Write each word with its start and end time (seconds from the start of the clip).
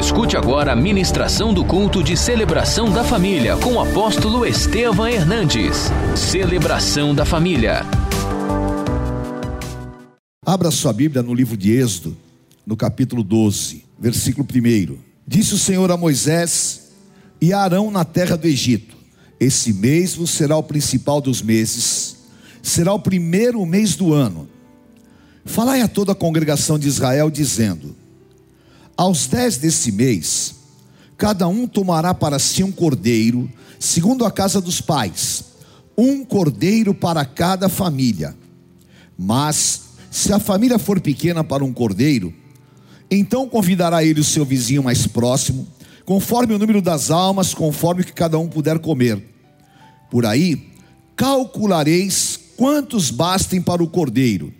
Escute 0.00 0.34
agora 0.34 0.72
a 0.72 0.74
ministração 0.76 1.52
do 1.52 1.62
culto 1.62 2.02
de 2.02 2.16
celebração 2.16 2.90
da 2.90 3.04
família 3.04 3.54
com 3.58 3.74
o 3.74 3.80
apóstolo 3.80 4.46
Estevam 4.46 5.06
Hernandes. 5.06 5.90
Celebração 6.16 7.14
da 7.14 7.26
família. 7.26 7.82
Abra 10.44 10.70
sua 10.70 10.94
Bíblia 10.94 11.22
no 11.22 11.34
livro 11.34 11.54
de 11.54 11.72
Êxodo, 11.72 12.16
no 12.66 12.78
capítulo 12.78 13.22
12, 13.22 13.84
versículo 13.98 14.48
1. 14.50 14.96
Disse 15.26 15.52
o 15.52 15.58
Senhor 15.58 15.90
a 15.90 15.98
Moisés 15.98 16.92
e 17.38 17.52
a 17.52 17.60
Arão 17.60 17.90
na 17.90 18.04
terra 18.04 18.38
do 18.38 18.46
Egito: 18.46 18.96
Esse 19.38 19.70
mês 19.70 20.14
vos 20.14 20.30
será 20.30 20.56
o 20.56 20.62
principal 20.62 21.20
dos 21.20 21.42
meses, 21.42 22.16
será 22.62 22.94
o 22.94 22.98
primeiro 22.98 23.64
mês 23.66 23.96
do 23.96 24.14
ano. 24.14 24.48
Falai 25.44 25.82
a 25.82 25.88
toda 25.88 26.12
a 26.12 26.16
congregação 26.16 26.78
de 26.78 26.88
Israel, 26.88 27.28
dizendo: 27.28 27.99
Aos 28.96 29.26
dez 29.26 29.56
desse 29.56 29.90
mês, 29.92 30.54
cada 31.16 31.48
um 31.48 31.66
tomará 31.66 32.14
para 32.14 32.38
si 32.38 32.62
um 32.62 32.72
cordeiro, 32.72 33.50
segundo 33.78 34.24
a 34.24 34.30
casa 34.30 34.60
dos 34.60 34.80
pais, 34.80 35.44
um 35.96 36.24
cordeiro 36.24 36.94
para 36.94 37.24
cada 37.24 37.68
família. 37.68 38.36
Mas, 39.18 39.82
se 40.10 40.32
a 40.32 40.38
família 40.38 40.78
for 40.78 41.00
pequena 41.00 41.44
para 41.44 41.64
um 41.64 41.72
cordeiro, 41.72 42.32
então 43.10 43.48
convidará 43.48 44.04
ele 44.04 44.20
o 44.20 44.24
seu 44.24 44.44
vizinho 44.44 44.82
mais 44.82 45.06
próximo, 45.06 45.66
conforme 46.04 46.54
o 46.54 46.58
número 46.58 46.80
das 46.80 47.10
almas, 47.10 47.52
conforme 47.52 48.02
o 48.02 48.04
que 48.04 48.12
cada 48.12 48.38
um 48.38 48.48
puder 48.48 48.78
comer. 48.78 49.22
Por 50.10 50.24
aí, 50.24 50.70
calculareis 51.14 52.38
quantos 52.56 53.10
bastem 53.10 53.60
para 53.60 53.82
o 53.82 53.88
cordeiro. 53.88 54.52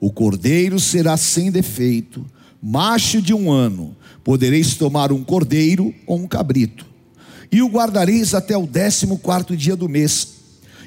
O 0.00 0.12
cordeiro 0.12 0.78
será 0.78 1.16
sem 1.16 1.50
defeito, 1.50 2.24
macho 2.64 3.20
de 3.20 3.34
um 3.34 3.52
ano. 3.52 3.94
Podereis 4.24 4.74
tomar 4.74 5.12
um 5.12 5.22
cordeiro 5.22 5.94
ou 6.06 6.18
um 6.18 6.26
cabrito, 6.26 6.86
e 7.52 7.60
o 7.60 7.68
guardareis 7.68 8.32
até 8.32 8.56
o 8.56 8.66
décimo 8.66 9.18
quarto 9.18 9.54
dia 9.54 9.76
do 9.76 9.86
mês. 9.86 10.28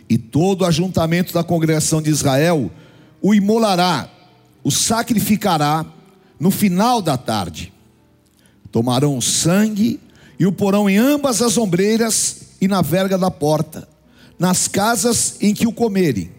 E 0.10 0.18
todo 0.18 0.64
o 0.64 0.66
ajuntamento 0.66 1.34
da 1.34 1.44
congregação 1.44 2.02
de 2.02 2.10
Israel 2.10 2.72
o 3.22 3.34
imolará, 3.36 4.10
o 4.64 4.72
sacrificará 4.72 5.86
no 6.40 6.50
final 6.50 7.02
da 7.02 7.16
tarde. 7.16 7.72
Tomarão 8.72 9.18
o 9.18 9.22
sangue 9.22 10.00
e 10.40 10.46
o 10.46 10.52
porão 10.52 10.90
em 10.90 10.98
ambas 10.98 11.42
as 11.42 11.58
ombreiras 11.58 12.38
e 12.60 12.68
na 12.68 12.82
verga 12.82 13.18
da 13.18 13.30
porta, 13.30 13.88
nas 14.40 14.68
casas 14.68 15.38
em 15.42 15.54
que 15.54 15.68
o 15.68 15.74
comerem. 15.74 16.32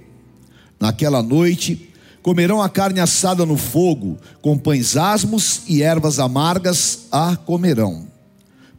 Naquela 0.80 1.22
noite, 1.22 1.87
Comerão 2.22 2.60
a 2.60 2.68
carne 2.68 3.00
assada 3.00 3.46
no 3.46 3.56
fogo, 3.56 4.18
com 4.42 4.58
pães 4.58 4.96
asmos 4.96 5.62
e 5.66 5.82
ervas 5.82 6.18
amargas 6.18 7.06
a 7.10 7.36
comerão. 7.36 8.06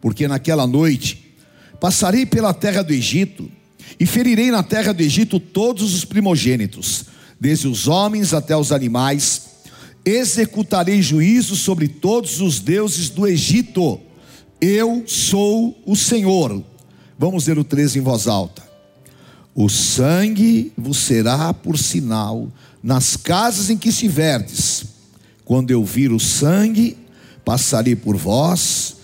Porque 0.02 0.28
naquela 0.28 0.68
noite 0.68 1.36
passarei 1.80 2.26
pela 2.26 2.54
terra 2.54 2.82
do 2.82 2.94
Egito 2.94 3.50
e 4.00 4.06
ferirei 4.06 4.52
na 4.52 4.64
terra 4.64 4.94
do 4.94 5.02
Egito 5.02 5.40
todos 5.40 5.94
os 5.94 6.06
primogênitos, 6.06 7.06
desde 7.40 7.68
os 7.68 7.88
homens 7.88 8.34
até 8.34 8.56
os 8.56 8.72
animais. 8.72 9.48
Executarei 10.06 11.02
juízo 11.02 11.56
sobre 11.56 11.88
todos 11.88 12.42
os 12.42 12.60
deuses 12.60 13.10
do 13.10 13.28
Egito. 13.28 14.00
Eu 14.60 15.04
sou 15.08 15.82
o 15.86 15.96
Senhor. 15.96 16.64
Vamos 17.18 17.48
ler 17.48 17.58
o 17.58 17.64
13 17.64 18.00
em 18.00 18.02
voz 18.02 18.28
alta. 18.28 18.70
O 19.54 19.68
sangue 19.68 20.72
vos 20.78 20.98
será 20.98 21.54
por 21.54 21.78
sinal 21.78 22.50
nas 22.82 23.18
casas 23.18 23.70
em 23.70 23.78
que 23.78 23.90
estiverdes, 23.90 24.86
quando 25.44 25.72
eu 25.72 25.84
vir 25.84 26.12
o 26.12 26.20
sangue, 26.20 26.98
passarei 27.44 27.96
por 27.96 28.16
vós, 28.16 28.98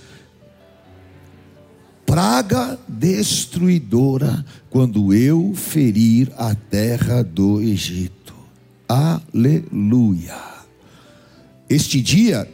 praga 2.05 2.79
destruidora, 2.87 4.45
quando 4.69 5.13
eu 5.13 5.53
ferir 5.55 6.31
a 6.37 6.53
terra 6.53 7.23
do 7.23 7.61
Egito. 7.61 8.33
Aleluia. 8.87 10.37
Este 11.69 11.99
dia 11.99 12.47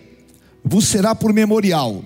vos 0.63 0.85
será 0.85 1.13
por 1.13 1.33
memorial, 1.33 2.03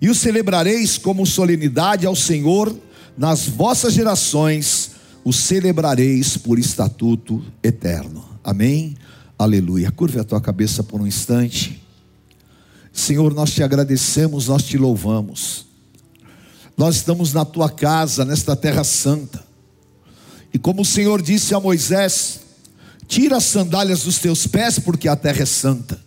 e 0.00 0.10
o 0.10 0.14
celebrareis 0.14 0.98
como 0.98 1.24
solenidade 1.24 2.06
ao 2.06 2.16
Senhor 2.16 2.76
nas 3.16 3.46
vossas 3.46 3.94
gerações, 3.94 4.90
o 5.22 5.32
celebrareis 5.32 6.36
por 6.36 6.58
estatuto 6.58 7.42
eterno. 7.62 8.23
Amém? 8.44 8.94
Aleluia. 9.38 9.90
Curve 9.90 10.20
a 10.20 10.24
tua 10.24 10.40
cabeça 10.40 10.82
por 10.82 11.00
um 11.00 11.06
instante. 11.06 11.82
Senhor, 12.92 13.32
nós 13.32 13.50
te 13.50 13.62
agradecemos, 13.62 14.48
nós 14.48 14.62
te 14.62 14.76
louvamos. 14.76 15.64
Nós 16.76 16.96
estamos 16.96 17.32
na 17.32 17.44
tua 17.44 17.70
casa, 17.70 18.22
nesta 18.22 18.54
terra 18.54 18.84
santa. 18.84 19.42
E 20.52 20.58
como 20.58 20.82
o 20.82 20.84
Senhor 20.84 21.22
disse 21.22 21.54
a 21.54 21.60
Moisés: 21.60 22.40
Tira 23.08 23.38
as 23.38 23.44
sandálias 23.44 24.02
dos 24.02 24.18
teus 24.18 24.46
pés, 24.46 24.78
porque 24.78 25.08
a 25.08 25.16
terra 25.16 25.42
é 25.42 25.46
santa. 25.46 25.98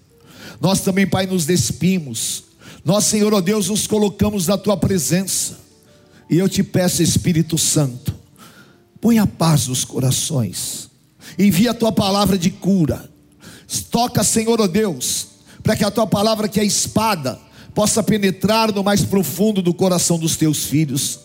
Nós 0.61 0.81
também, 0.81 1.07
Pai, 1.07 1.25
nos 1.25 1.45
despimos. 1.45 2.43
Nós, 2.85 3.05
Senhor, 3.05 3.33
ó 3.33 3.41
Deus, 3.41 3.67
nos 3.67 3.87
colocamos 3.87 4.47
na 4.47 4.57
tua 4.57 4.77
presença. 4.77 5.57
E 6.29 6.37
eu 6.37 6.47
te 6.47 6.61
peço, 6.61 7.01
Espírito 7.01 7.57
Santo, 7.57 8.13
põe 9.01 9.17
a 9.17 9.25
paz 9.25 9.67
nos 9.67 9.83
corações 9.83 10.87
envia 11.37 11.71
a 11.71 11.73
tua 11.73 11.91
palavra 11.91 12.37
de 12.37 12.49
cura. 12.49 13.09
Toca, 13.91 14.23
Senhor, 14.23 14.59
ó 14.59 14.63
oh 14.63 14.67
Deus, 14.67 15.27
para 15.61 15.75
que 15.75 15.83
a 15.83 15.91
tua 15.91 16.07
palavra, 16.07 16.47
que 16.47 16.59
é 16.59 16.63
espada, 16.63 17.39
possa 17.73 18.01
penetrar 18.01 18.73
no 18.73 18.83
mais 18.83 19.03
profundo 19.03 19.61
do 19.61 19.73
coração 19.73 20.17
dos 20.17 20.35
teus 20.35 20.65
filhos. 20.65 21.19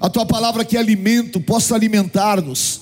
A 0.00 0.10
tua 0.10 0.26
palavra, 0.26 0.64
que 0.64 0.76
é 0.76 0.80
alimento, 0.80 1.40
possa 1.40 1.74
alimentar-nos. 1.74 2.80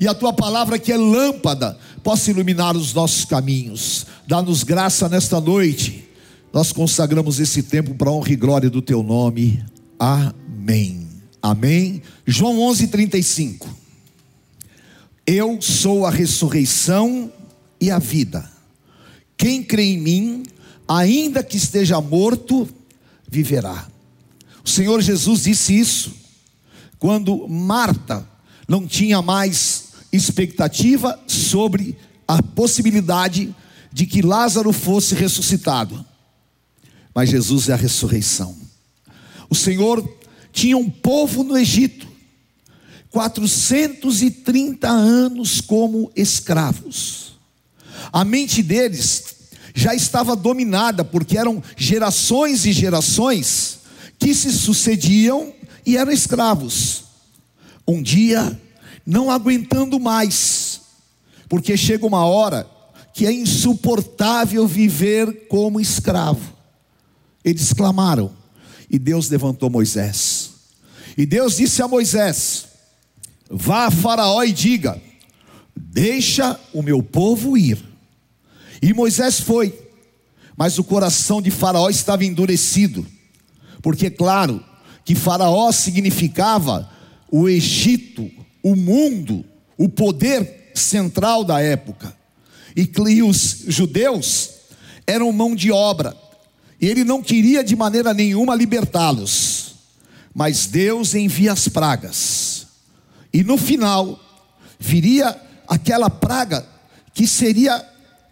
E 0.00 0.06
a 0.06 0.14
tua 0.14 0.32
palavra, 0.32 0.78
que 0.78 0.92
é 0.92 0.96
lâmpada, 0.96 1.78
possa 2.02 2.30
iluminar 2.30 2.76
os 2.76 2.92
nossos 2.92 3.24
caminhos. 3.24 4.06
Dá-nos 4.26 4.62
graça 4.62 5.08
nesta 5.08 5.40
noite. 5.40 6.08
Nós 6.52 6.72
consagramos 6.72 7.38
esse 7.38 7.62
tempo 7.62 7.94
para 7.94 8.10
a 8.10 8.12
honra 8.12 8.32
e 8.32 8.36
glória 8.36 8.68
do 8.68 8.82
teu 8.82 9.02
nome. 9.02 9.64
Amém. 9.98 11.08
Amém. 11.42 12.02
João 12.26 12.58
11:35. 12.58 13.79
Eu 15.32 15.62
sou 15.62 16.04
a 16.04 16.10
ressurreição 16.10 17.32
e 17.80 17.88
a 17.88 18.00
vida. 18.00 18.50
Quem 19.36 19.62
crê 19.62 19.84
em 19.84 19.96
mim, 19.96 20.42
ainda 20.88 21.40
que 21.40 21.56
esteja 21.56 22.00
morto, 22.00 22.68
viverá. 23.28 23.86
O 24.64 24.68
Senhor 24.68 25.00
Jesus 25.00 25.44
disse 25.44 25.78
isso 25.78 26.12
quando 26.98 27.46
Marta 27.46 28.28
não 28.66 28.88
tinha 28.88 29.22
mais 29.22 29.90
expectativa 30.12 31.16
sobre 31.28 31.96
a 32.26 32.42
possibilidade 32.42 33.54
de 33.92 34.06
que 34.06 34.22
Lázaro 34.22 34.72
fosse 34.72 35.14
ressuscitado. 35.14 36.04
Mas 37.14 37.30
Jesus 37.30 37.68
é 37.68 37.74
a 37.74 37.76
ressurreição. 37.76 38.58
O 39.48 39.54
Senhor 39.54 40.02
tinha 40.52 40.76
um 40.76 40.90
povo 40.90 41.44
no 41.44 41.56
Egito 41.56 42.09
430 43.10 44.88
anos 44.88 45.60
como 45.60 46.10
escravos. 46.14 47.38
A 48.12 48.24
mente 48.24 48.62
deles 48.62 49.24
já 49.74 49.94
estava 49.94 50.36
dominada, 50.36 51.04
porque 51.04 51.38
eram 51.38 51.62
gerações 51.76 52.64
e 52.66 52.72
gerações 52.72 53.80
que 54.18 54.34
se 54.34 54.52
sucediam 54.52 55.52
e 55.84 55.96
eram 55.96 56.12
escravos. 56.12 57.04
Um 57.86 58.02
dia, 58.02 58.60
não 59.04 59.30
aguentando 59.30 59.98
mais, 59.98 60.80
porque 61.48 61.76
chega 61.76 62.06
uma 62.06 62.24
hora 62.24 62.68
que 63.12 63.26
é 63.26 63.32
insuportável 63.32 64.66
viver 64.66 65.48
como 65.48 65.80
escravo. 65.80 66.54
Eles 67.44 67.72
clamaram, 67.72 68.32
e 68.88 68.98
Deus 68.98 69.28
levantou 69.28 69.70
Moisés. 69.70 70.50
E 71.16 71.26
Deus 71.26 71.56
disse 71.56 71.82
a 71.82 71.88
Moisés: 71.88 72.69
Vá 73.50 73.86
a 73.86 73.90
Faraó 73.90 74.44
e 74.44 74.52
diga: 74.52 75.02
Deixa 75.74 76.58
o 76.72 76.82
meu 76.82 77.02
povo 77.02 77.58
ir. 77.58 77.82
E 78.80 78.94
Moisés 78.94 79.40
foi, 79.40 79.76
mas 80.56 80.78
o 80.78 80.84
coração 80.84 81.42
de 81.42 81.50
Faraó 81.50 81.90
estava 81.90 82.24
endurecido, 82.24 83.04
porque, 83.82 84.08
claro, 84.08 84.64
que 85.04 85.16
Faraó 85.16 85.72
significava 85.72 86.88
o 87.30 87.48
Egito, 87.48 88.30
o 88.62 88.76
mundo, 88.76 89.44
o 89.76 89.88
poder 89.88 90.70
central 90.74 91.44
da 91.44 91.60
época, 91.60 92.16
e 92.76 93.22
os 93.22 93.64
judeus 93.66 94.50
eram 95.06 95.32
mão 95.32 95.54
de 95.56 95.72
obra, 95.72 96.16
e 96.80 96.86
ele 96.86 97.04
não 97.04 97.20
queria 97.20 97.64
de 97.64 97.74
maneira 97.74 98.14
nenhuma 98.14 98.54
libertá-los, 98.54 99.74
mas 100.32 100.66
Deus 100.66 101.14
envia 101.14 101.52
as 101.52 101.68
pragas 101.68 102.49
e 103.32 103.44
no 103.44 103.56
final, 103.56 104.18
viria 104.78 105.40
aquela 105.68 106.10
praga 106.10 106.66
que 107.14 107.26
seria 107.26 107.86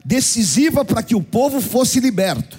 decisiva 0.04 0.84
para 0.84 1.02
que 1.02 1.14
o 1.14 1.22
povo 1.22 1.60
fosse 1.60 2.00
liberto. 2.00 2.56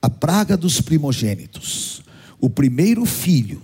a 0.00 0.08
praga 0.08 0.56
dos 0.56 0.80
primogênitos, 0.80 2.02
o 2.40 2.48
primeiro 2.48 3.04
filho 3.04 3.60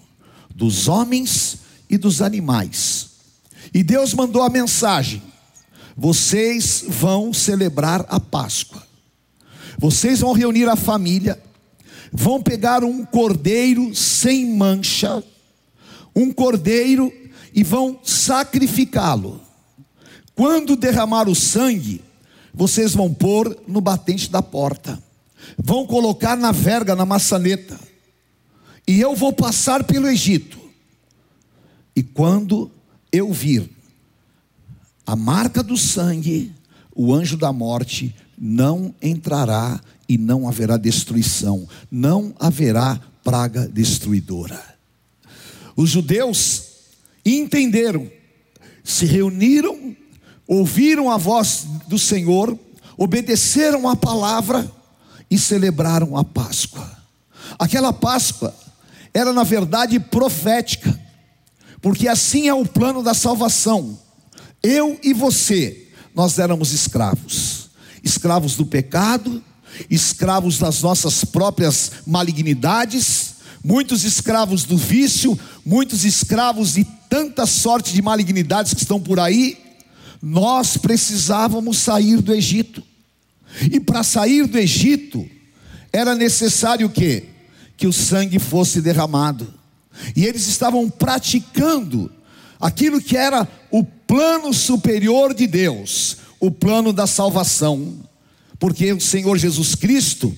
dos 0.55 0.89
homens 0.89 1.59
e 1.89 1.97
dos 1.97 2.21
animais. 2.21 3.11
E 3.73 3.83
Deus 3.83 4.13
mandou 4.15 4.43
a 4.43 4.51
mensagem: 4.51 5.23
vocês 5.97 6.85
vão 6.87 7.33
celebrar 7.33 8.05
a 8.09 8.19
Páscoa. 8.19 8.83
Vocês 9.79 10.21
vão 10.21 10.33
reunir 10.33 10.69
a 10.69 10.77
família, 10.77 11.41
vão 12.13 12.43
pegar 12.43 12.85
um 12.85 13.05
cordeiro 13.05 13.95
sem 13.95 14.55
mancha, 14.55 15.23
um 16.15 16.33
cordeiro 16.33 17.13
e 17.55 17.63
vão 17.63 18.01
sacrificá-lo. 18.03 19.41
Quando 20.35 20.75
derramar 20.75 21.29
o 21.29 21.35
sangue, 21.35 22.03
vocês 22.53 22.93
vão 22.93 23.15
pôr 23.15 23.57
no 23.69 23.81
batente 23.81 24.29
da 24.29 24.43
porta, 24.43 25.01
vão 25.57 25.87
colocar 25.87 26.37
na 26.37 26.51
verga, 26.51 26.97
na 26.97 27.07
maçaneta, 27.07 27.79
e 28.87 29.01
eu 29.01 29.15
vou 29.15 29.33
passar 29.33 29.85
pelo 29.85 30.09
Egito. 30.09 30.59
E 31.95 32.03
quando 32.03 32.71
eu 33.13 33.33
vir 33.33 33.71
a 35.07 35.15
marca 35.15 35.63
do 35.63 35.77
sangue, 35.77 36.53
o 36.95 37.15
anjo 37.15 37.37
da 37.37 37.53
morte 37.53 38.15
não 38.37 38.93
entrará 39.01 39.81
e 40.09 40.19
não 40.19 40.49
haverá 40.49 40.77
destruição, 40.77 41.69
não 41.91 42.35
haverá 42.39 43.01
praga 43.23 43.69
destruidora. 43.69 44.61
Os 45.77 45.91
judeus 45.91 46.74
entenderam, 47.25 48.11
se 48.83 49.07
reuniram, 49.07 49.97
ouviram 50.47 51.11
a 51.11 51.17
voz 51.17 51.67
do 51.89 51.99
Senhor, 51.99 52.59
obedeceram 52.97 53.89
a 53.89 53.97
palavra 53.97 54.71
e 55.31 55.39
celebraram 55.39 56.17
a 56.17 56.25
Páscoa. 56.25 56.91
Aquela 57.59 57.93
Páscoa 57.93 58.55
era, 59.13 59.33
na 59.33 59.43
verdade, 59.43 59.99
profética, 59.99 61.01
porque 61.81 62.09
assim 62.09 62.49
é 62.49 62.55
o 62.55 62.67
plano 62.67 63.03
da 63.03 63.15
salvação. 63.15 63.99
Eu 64.63 64.99
e 65.03 65.13
você, 65.13 65.89
nós 66.15 66.39
éramos 66.39 66.73
escravos, 66.73 67.71
escravos 68.03 68.57
do 68.57 68.67
pecado, 68.67 69.43
escravos 69.91 70.59
das 70.59 70.83
nossas 70.83 71.25
próprias 71.25 71.93
malignidades, 72.07 73.35
muitos 73.63 74.05
escravos 74.05 74.65
do 74.65 74.77
vício, 74.77 75.39
muitos 75.65 76.05
escravos 76.05 76.75
de 76.75 76.85
tanta 77.09 77.47
sorte 77.47 77.93
de 77.93 78.03
malignidades 78.03 78.75
que 78.75 78.83
estão 78.83 79.01
por 79.01 79.19
aí. 79.21 79.59
Nós 80.23 80.77
precisávamos 80.77 81.79
sair 81.79 82.21
do 82.21 82.33
Egito. 82.35 82.83
E 83.71 83.79
para 83.79 84.03
sair 84.03 84.47
do 84.47 84.59
Egito, 84.59 85.29
era 85.93 86.15
necessário 86.15 86.87
o 86.87 86.91
quê? 86.91 87.29
Que 87.77 87.87
o 87.87 87.93
sangue 87.93 88.39
fosse 88.39 88.81
derramado. 88.81 89.53
E 90.17 90.25
eles 90.25 90.47
estavam 90.47 90.91
praticando 90.91 92.11
aquilo 92.61 93.01
que 93.01 93.17
era 93.17 93.47
o 93.71 93.85
plano 93.85 94.53
superior 94.53 95.35
de 95.35 95.47
Deus, 95.47 96.17
o 96.41 96.51
plano 96.51 96.93
da 96.93 97.07
salvação, 97.07 97.95
porque 98.59 98.93
o 98.93 99.01
Senhor 99.01 99.37
Jesus 99.39 99.75
Cristo 99.75 100.37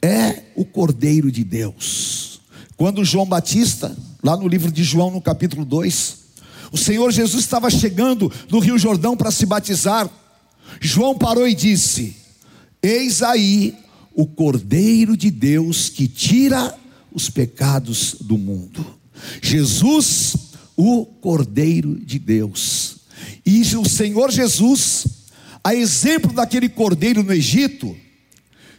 é 0.00 0.44
o 0.56 0.64
Cordeiro 0.64 1.30
de 1.30 1.44
Deus. 1.44 2.40
Quando 2.76 3.04
João 3.04 3.26
Batista, 3.26 3.96
lá 4.22 4.36
no 4.36 4.48
livro 4.48 4.70
de 4.70 4.82
João, 4.82 5.10
no 5.10 5.20
capítulo 5.20 5.64
2, 5.64 6.18
o 6.70 6.76
Senhor 6.76 7.10
Jesus 7.10 7.44
estava 7.44 7.70
chegando 7.70 8.30
no 8.50 8.58
Rio 8.58 8.78
Jordão 8.78 9.16
para 9.16 9.30
se 9.30 9.46
batizar, 9.46 10.08
João 10.80 11.16
parou 11.16 11.48
e 11.48 11.54
disse: 11.54 12.16
Eis 12.82 13.22
aí 13.22 13.74
o 14.14 14.26
Cordeiro 14.26 15.16
de 15.16 15.30
Deus 15.30 15.88
que 15.88 16.06
tira 16.06 16.76
os 17.12 17.30
pecados 17.30 18.16
do 18.20 18.36
mundo. 18.36 18.84
Jesus, 19.42 20.36
o 20.76 21.06
Cordeiro 21.06 21.98
de 21.98 22.18
Deus. 22.18 22.96
E 23.44 23.62
o 23.76 23.88
Senhor 23.88 24.30
Jesus, 24.30 25.06
a 25.62 25.74
exemplo 25.74 26.32
daquele 26.32 26.68
cordeiro 26.68 27.22
no 27.22 27.32
Egito, 27.32 27.96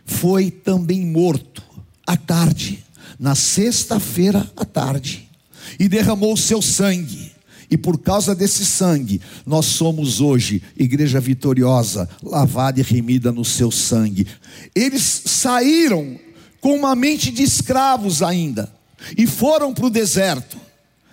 foi 0.06 0.50
também 0.50 1.06
morto 1.06 1.64
à 2.06 2.16
tarde, 2.16 2.84
na 3.20 3.36
sexta-feira 3.36 4.50
à 4.56 4.66
tarde, 4.66 5.29
e 5.78 5.90
derramou 5.90 6.34
o 6.34 6.38
seu 6.38 6.62
sangue. 6.62 7.32
E 7.70 7.78
por 7.78 8.00
causa 8.00 8.34
desse 8.34 8.66
sangue, 8.66 9.22
nós 9.46 9.66
somos 9.66 10.20
hoje 10.20 10.64
igreja 10.76 11.20
vitoriosa, 11.20 12.10
lavada 12.24 12.80
e 12.80 12.84
remida 12.84 13.32
no 13.32 13.46
seu 13.46 13.70
sangue. 13.70 14.26
Eles 14.74 15.22
saíram 15.26 16.18
com 16.60 16.76
uma 16.76 16.96
mente 16.96 17.32
de 17.32 17.44
escravos 17.44 18.24
ainda 18.24 18.72
e 19.18 19.28
foram 19.28 19.74
para 19.74 19.86
o 19.86 19.90
deserto, 19.90 20.58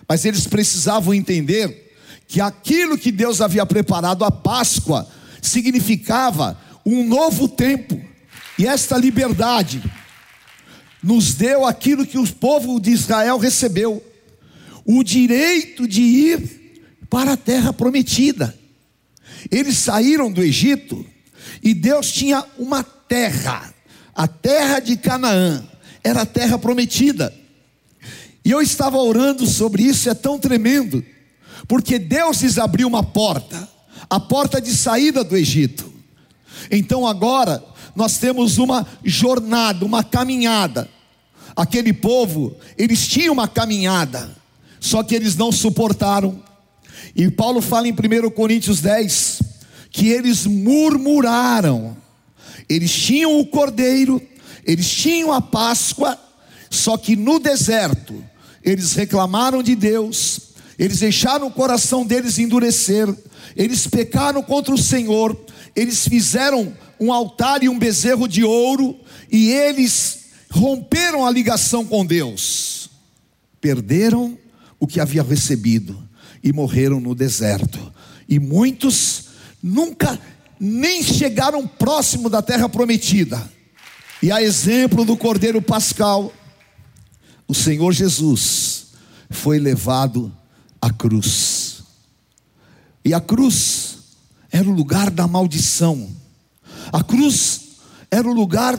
mas 0.08 0.24
eles 0.24 0.46
precisavam 0.46 1.12
entender 1.12 1.94
que 2.26 2.40
aquilo 2.40 2.98
que 2.98 3.12
Deus 3.12 3.40
havia 3.40 3.66
preparado 3.66 4.24
a 4.24 4.30
Páscoa 4.30 5.06
significava 5.42 6.58
um 6.84 7.06
novo 7.06 7.48
tempo, 7.48 8.00
e 8.58 8.66
esta 8.66 8.96
liberdade 8.96 9.82
nos 11.02 11.34
deu 11.34 11.66
aquilo 11.66 12.06
que 12.06 12.18
o 12.18 12.32
povo 12.34 12.80
de 12.80 12.90
Israel 12.90 13.38
recebeu: 13.38 14.02
o 14.86 15.02
direito 15.02 15.86
de 15.86 16.00
ir 16.00 16.96
para 17.10 17.32
a 17.32 17.36
terra 17.36 17.72
prometida. 17.72 18.56
Eles 19.50 19.78
saíram 19.78 20.30
do 20.30 20.42
Egito 20.42 21.04
e 21.62 21.74
Deus 21.74 22.12
tinha 22.12 22.44
uma 22.58 22.82
terra, 22.82 23.74
a 24.14 24.26
terra 24.28 24.80
de 24.80 24.96
Canaã, 24.96 25.66
era 26.02 26.22
a 26.22 26.26
terra 26.26 26.58
prometida. 26.58 27.34
E 28.44 28.50
eu 28.50 28.62
estava 28.62 28.96
orando 28.98 29.44
sobre 29.44 29.82
isso, 29.82 30.08
é 30.08 30.14
tão 30.14 30.38
tremendo, 30.38 31.04
porque 31.66 31.98
Deus 31.98 32.42
lhes 32.42 32.58
abriu 32.58 32.86
uma 32.86 33.02
porta, 33.02 33.68
a 34.08 34.20
porta 34.20 34.60
de 34.60 34.70
saída 34.70 35.24
do 35.24 35.36
Egito. 35.36 35.92
Então 36.70 37.06
agora 37.06 37.62
nós 37.94 38.18
temos 38.18 38.58
uma 38.58 38.86
jornada, 39.02 39.84
uma 39.84 40.04
caminhada. 40.04 40.88
Aquele 41.56 41.92
povo, 41.92 42.56
eles 42.76 43.08
tinham 43.08 43.32
uma 43.32 43.48
caminhada, 43.48 44.36
só 44.80 45.02
que 45.02 45.14
eles 45.14 45.36
não 45.36 45.50
suportaram. 45.50 46.42
E 47.14 47.30
Paulo 47.30 47.60
fala 47.60 47.88
em 47.88 47.92
1 47.92 48.30
Coríntios 48.30 48.80
10 48.80 49.42
que 49.90 50.08
eles 50.08 50.44
murmuraram. 50.46 51.96
Eles 52.68 52.92
tinham 52.92 53.38
o 53.38 53.46
cordeiro, 53.46 54.20
eles 54.64 54.90
tinham 54.90 55.32
a 55.32 55.40
Páscoa, 55.40 56.18
só 56.68 56.96
que 56.96 57.16
no 57.16 57.38
deserto 57.38 58.22
eles 58.62 58.92
reclamaram 58.94 59.62
de 59.62 59.76
Deus, 59.76 60.40
eles 60.78 60.98
deixaram 60.98 61.46
o 61.46 61.52
coração 61.52 62.04
deles 62.04 62.38
endurecer, 62.38 63.08
eles 63.54 63.86
pecaram 63.86 64.42
contra 64.42 64.74
o 64.74 64.78
Senhor, 64.78 65.38
eles 65.74 66.06
fizeram 66.06 66.76
um 66.98 67.12
altar 67.12 67.62
e 67.62 67.68
um 67.68 67.78
bezerro 67.78 68.26
de 68.26 68.42
ouro, 68.42 68.98
e 69.30 69.50
eles 69.50 70.26
romperam 70.50 71.24
a 71.24 71.30
ligação 71.30 71.84
com 71.84 72.04
Deus, 72.04 72.90
perderam 73.60 74.36
o 74.78 74.86
que 74.86 75.00
havia 75.00 75.22
recebido 75.22 76.06
e 76.42 76.52
morreram 76.52 77.00
no 77.00 77.14
deserto. 77.14 77.92
E 78.28 78.38
muitos 78.38 79.24
nunca 79.62 80.18
nem 80.58 81.02
chegaram 81.02 81.66
próximo 81.66 82.28
da 82.28 82.42
terra 82.42 82.68
prometida. 82.68 83.50
E 84.22 84.30
a 84.30 84.42
exemplo 84.42 85.04
do 85.04 85.16
Cordeiro 85.16 85.60
Pascal, 85.60 86.32
o 87.46 87.54
Senhor 87.54 87.92
Jesus 87.92 88.86
foi 89.30 89.58
levado 89.58 90.34
à 90.80 90.90
cruz. 90.90 91.82
E 93.04 93.12
a 93.14 93.20
cruz 93.20 93.98
era 94.50 94.68
o 94.68 94.72
lugar 94.72 95.10
da 95.10 95.26
maldição. 95.26 96.10
A 96.92 97.02
cruz 97.02 97.60
era 98.10 98.28
o 98.28 98.32
lugar 98.32 98.78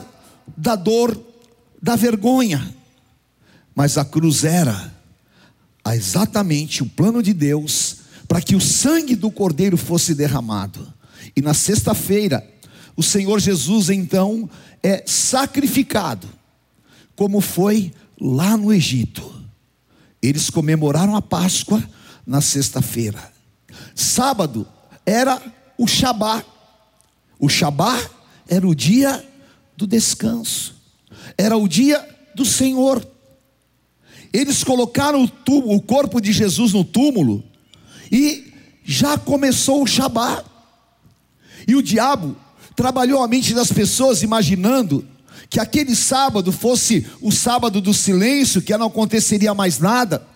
da 0.56 0.74
dor, 0.74 1.18
da 1.80 1.96
vergonha. 1.96 2.74
Mas 3.74 3.96
a 3.96 4.04
cruz 4.04 4.44
era 4.44 4.97
exatamente 5.96 6.82
o 6.82 6.86
plano 6.86 7.22
de 7.22 7.32
Deus 7.32 7.98
para 8.26 8.42
que 8.42 8.54
o 8.54 8.60
sangue 8.60 9.16
do 9.16 9.30
cordeiro 9.30 9.76
fosse 9.76 10.14
derramado. 10.14 10.92
E 11.34 11.40
na 11.40 11.54
sexta-feira, 11.54 12.46
o 12.96 13.02
Senhor 13.02 13.40
Jesus 13.40 13.90
então 13.90 14.48
é 14.82 15.02
sacrificado, 15.06 16.28
como 17.16 17.40
foi 17.40 17.92
lá 18.20 18.56
no 18.56 18.72
Egito. 18.72 19.34
Eles 20.20 20.50
comemoraram 20.50 21.14
a 21.14 21.22
Páscoa 21.22 21.82
na 22.26 22.40
sexta-feira. 22.40 23.32
Sábado 23.94 24.66
era 25.06 25.40
o 25.78 25.86
Shabá. 25.86 26.44
O 27.38 27.48
Shabá 27.48 27.98
era 28.48 28.66
o 28.66 28.74
dia 28.74 29.24
do 29.76 29.86
descanso. 29.86 30.74
Era 31.36 31.56
o 31.56 31.68
dia 31.68 32.06
do 32.34 32.44
Senhor. 32.44 33.06
Eles 34.32 34.62
colocaram 34.62 35.24
o, 35.24 35.74
o 35.74 35.80
corpo 35.80 36.20
de 36.20 36.32
Jesus 36.32 36.72
no 36.72 36.84
túmulo 36.84 37.42
e 38.10 38.52
já 38.84 39.18
começou 39.18 39.82
o 39.82 39.86
Shabá. 39.86 40.44
E 41.66 41.74
o 41.74 41.82
diabo 41.82 42.36
trabalhou 42.74 43.22
a 43.22 43.28
mente 43.28 43.52
das 43.54 43.72
pessoas 43.72 44.22
imaginando 44.22 45.06
que 45.50 45.58
aquele 45.58 45.94
sábado 45.94 46.52
fosse 46.52 47.06
o 47.20 47.32
sábado 47.32 47.80
do 47.80 47.94
silêncio, 47.94 48.62
que 48.62 48.76
não 48.76 48.86
aconteceria 48.86 49.54
mais 49.54 49.78
nada, 49.78 50.26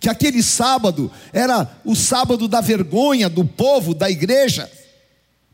que 0.00 0.08
aquele 0.08 0.42
sábado 0.42 1.10
era 1.32 1.70
o 1.84 1.94
sábado 1.94 2.48
da 2.48 2.60
vergonha 2.60 3.28
do 3.28 3.44
povo, 3.44 3.94
da 3.94 4.10
igreja, 4.10 4.70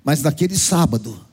mas 0.04 0.22
naquele 0.22 0.56
sábado, 0.56 1.24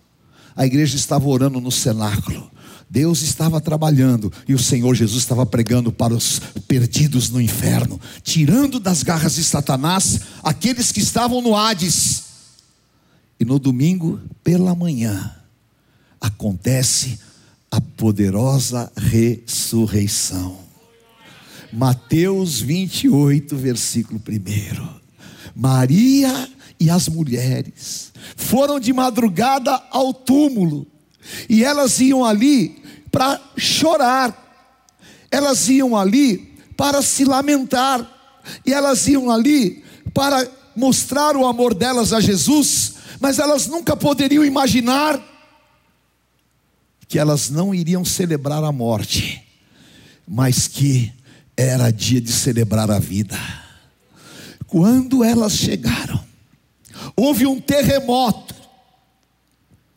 a 0.55 0.65
igreja 0.65 0.95
estava 0.95 1.27
orando 1.27 1.59
no 1.59 1.71
cenáculo, 1.71 2.51
Deus 2.89 3.21
estava 3.21 3.61
trabalhando 3.61 4.33
e 4.47 4.53
o 4.55 4.59
Senhor 4.59 4.95
Jesus 4.95 5.21
estava 5.21 5.45
pregando 5.45 5.91
para 5.91 6.13
os 6.13 6.39
perdidos 6.67 7.29
no 7.29 7.39
inferno, 7.39 8.01
tirando 8.23 8.79
das 8.79 9.03
garras 9.03 9.35
de 9.35 9.43
Satanás 9.43 10.21
aqueles 10.43 10.91
que 10.91 10.99
estavam 10.99 11.41
no 11.41 11.55
Hades. 11.55 12.23
E 13.39 13.45
no 13.45 13.59
domingo, 13.59 14.19
pela 14.43 14.73
manhã, 14.73 15.35
acontece 16.19 17.19
a 17.69 17.79
poderosa 17.79 18.91
ressurreição. 18.97 20.57
Mateus 21.71 22.59
28, 22.59 23.55
versículo 23.55 24.19
1. 24.27 24.99
Maria 25.55 26.49
e 26.79 26.89
as 26.89 27.07
mulheres 27.07 28.11
foram 28.35 28.79
de 28.79 28.91
madrugada 28.91 29.71
ao 29.91 30.13
túmulo, 30.13 30.87
e 31.47 31.63
elas 31.63 31.99
iam 31.99 32.25
ali 32.25 32.78
para 33.11 33.39
chorar, 33.57 34.33
elas 35.31 35.67
iam 35.67 35.95
ali 35.95 36.57
para 36.75 37.01
se 37.01 37.25
lamentar, 37.25 38.07
e 38.65 38.73
elas 38.73 39.07
iam 39.07 39.29
ali 39.29 39.83
para 40.13 40.49
mostrar 40.75 41.35
o 41.35 41.45
amor 41.45 41.73
delas 41.73 42.13
a 42.13 42.19
Jesus, 42.19 42.93
mas 43.19 43.37
elas 43.37 43.67
nunca 43.67 43.95
poderiam 43.95 44.45
imaginar 44.45 45.19
que 47.07 47.19
elas 47.19 47.49
não 47.49 47.73
iriam 47.73 48.05
celebrar 48.05 48.63
a 48.63 48.71
morte, 48.71 49.43
mas 50.27 50.67
que 50.67 51.11
era 51.57 51.91
dia 51.91 52.21
de 52.21 52.31
celebrar 52.31 52.89
a 52.89 52.99
vida. 52.99 53.37
Quando 54.67 55.23
elas 55.23 55.53
chegaram, 55.53 56.23
houve 57.15 57.45
um 57.45 57.59
terremoto. 57.59 58.55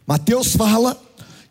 Mateus 0.06 0.56
fala 0.56 1.00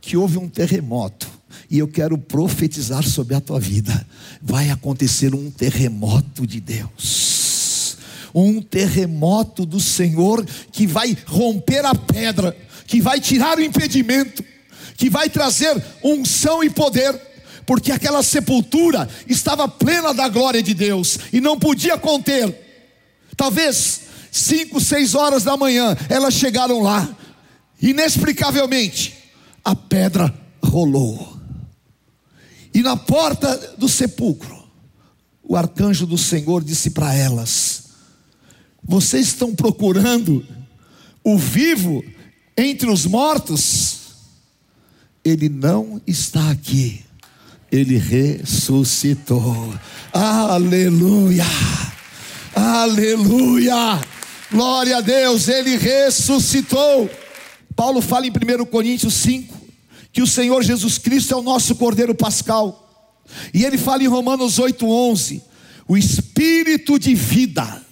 que 0.01 0.17
houve 0.17 0.37
um 0.37 0.49
terremoto. 0.49 1.30
E 1.71 1.79
eu 1.79 1.87
quero 1.87 2.17
profetizar 2.17 3.01
sobre 3.01 3.33
a 3.33 3.39
tua 3.39 3.57
vida. 3.57 4.05
Vai 4.41 4.69
acontecer 4.69 5.33
um 5.33 5.49
terremoto 5.49 6.45
de 6.45 6.59
Deus. 6.59 7.95
Um 8.35 8.61
terremoto 8.61 9.65
do 9.65 9.79
Senhor 9.79 10.45
que 10.69 10.85
vai 10.85 11.17
romper 11.25 11.85
a 11.85 11.95
pedra, 11.95 12.57
que 12.85 13.01
vai 13.01 13.21
tirar 13.21 13.57
o 13.57 13.61
impedimento, 13.61 14.43
que 14.97 15.09
vai 15.09 15.29
trazer 15.29 15.81
unção 16.03 16.61
e 16.61 16.69
poder, 16.69 17.17
porque 17.65 17.93
aquela 17.93 18.21
sepultura 18.21 19.07
estava 19.25 19.65
plena 19.65 20.13
da 20.13 20.27
glória 20.27 20.61
de 20.61 20.73
Deus 20.73 21.19
e 21.31 21.39
não 21.39 21.57
podia 21.57 21.97
conter. 21.97 22.53
Talvez 23.37 24.01
cinco, 24.29 24.81
seis 24.81 25.15
horas 25.15 25.45
da 25.45 25.55
manhã, 25.55 25.95
elas 26.09 26.33
chegaram 26.33 26.81
lá, 26.81 27.09
inexplicavelmente, 27.81 29.13
a 29.63 29.73
pedra 29.73 30.33
rolou. 30.61 31.30
E 32.73 32.81
na 32.81 32.95
porta 32.95 33.75
do 33.77 33.89
sepulcro, 33.89 34.61
o 35.43 35.55
arcanjo 35.55 36.05
do 36.05 36.17
Senhor 36.17 36.63
disse 36.63 36.91
para 36.91 37.13
elas: 37.13 37.83
Vocês 38.83 39.27
estão 39.27 39.53
procurando 39.53 40.45
o 41.23 41.37
vivo 41.37 42.03
entre 42.57 42.89
os 42.89 43.05
mortos? 43.05 43.99
Ele 45.23 45.49
não 45.49 46.01
está 46.07 46.49
aqui, 46.49 47.03
ele 47.71 47.97
ressuscitou. 47.97 49.73
Aleluia, 50.13 51.45
aleluia, 52.55 54.01
glória 54.49 54.97
a 54.97 55.01
Deus, 55.01 55.47
ele 55.47 55.77
ressuscitou. 55.77 57.09
Paulo 57.75 58.01
fala 58.01 58.25
em 58.25 58.31
1 58.31 58.65
Coríntios 58.65 59.13
5 59.15 59.60
que 60.11 60.21
o 60.21 60.27
Senhor 60.27 60.63
Jesus 60.63 60.97
Cristo 60.97 61.33
é 61.33 61.37
o 61.37 61.43
nosso 61.43 61.75
Cordeiro 61.75 62.13
Pascal. 62.13 62.77
E 63.53 63.63
ele 63.63 63.77
fala 63.77 64.03
em 64.03 64.07
Romanos 64.07 64.59
8:11, 64.59 65.41
o 65.87 65.97
espírito 65.97 66.99
de 66.99 67.15
vida 67.15 67.85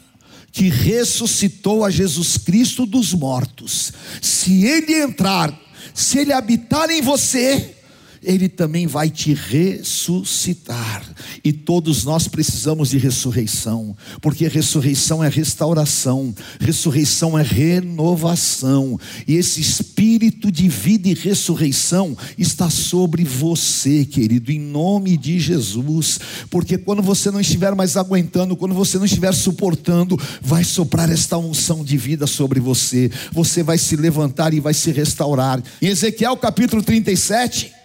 que 0.51 0.67
ressuscitou 0.69 1.85
a 1.85 1.89
Jesus 1.89 2.37
Cristo 2.37 2.85
dos 2.85 3.13
mortos. 3.13 3.93
Se 4.21 4.65
ele 4.65 4.93
entrar 4.95 5.57
se 5.93 6.19
ele 6.19 6.33
habitar 6.33 6.89
em 6.89 7.01
você, 7.01 7.75
ele 8.23 8.49
também 8.49 8.87
vai 8.87 9.09
te 9.09 9.33
ressuscitar. 9.33 11.03
E 11.43 11.51
todos 11.51 12.03
nós 12.03 12.27
precisamos 12.27 12.89
de 12.89 12.97
ressurreição, 12.97 13.95
porque 14.21 14.47
ressurreição 14.47 15.23
é 15.23 15.29
restauração, 15.29 16.33
ressurreição 16.59 17.37
é 17.37 17.43
renovação, 17.43 18.99
e 19.27 19.35
esse 19.35 19.61
espírito 19.61 20.51
de 20.51 20.67
vida 20.67 21.09
e 21.09 21.13
ressurreição 21.13 22.17
está 22.37 22.69
sobre 22.69 23.23
você, 23.23 24.05
querido, 24.05 24.51
em 24.51 24.59
nome 24.59 25.17
de 25.17 25.39
Jesus, 25.39 26.19
porque 26.49 26.77
quando 26.77 27.01
você 27.01 27.31
não 27.31 27.39
estiver 27.39 27.73
mais 27.75 27.97
aguentando, 27.97 28.55
quando 28.55 28.73
você 28.73 28.97
não 28.97 29.05
estiver 29.05 29.33
suportando, 29.33 30.19
vai 30.41 30.63
soprar 30.63 31.09
esta 31.09 31.37
unção 31.37 31.83
de 31.83 31.97
vida 31.97 32.27
sobre 32.27 32.59
você, 32.59 33.11
você 33.31 33.63
vai 33.63 33.77
se 33.77 33.95
levantar 33.95 34.53
e 34.53 34.59
vai 34.59 34.73
se 34.73 34.91
restaurar. 34.91 35.61
Em 35.81 35.87
Ezequiel 35.87 36.35
capítulo 36.37 36.81
37, 36.81 37.78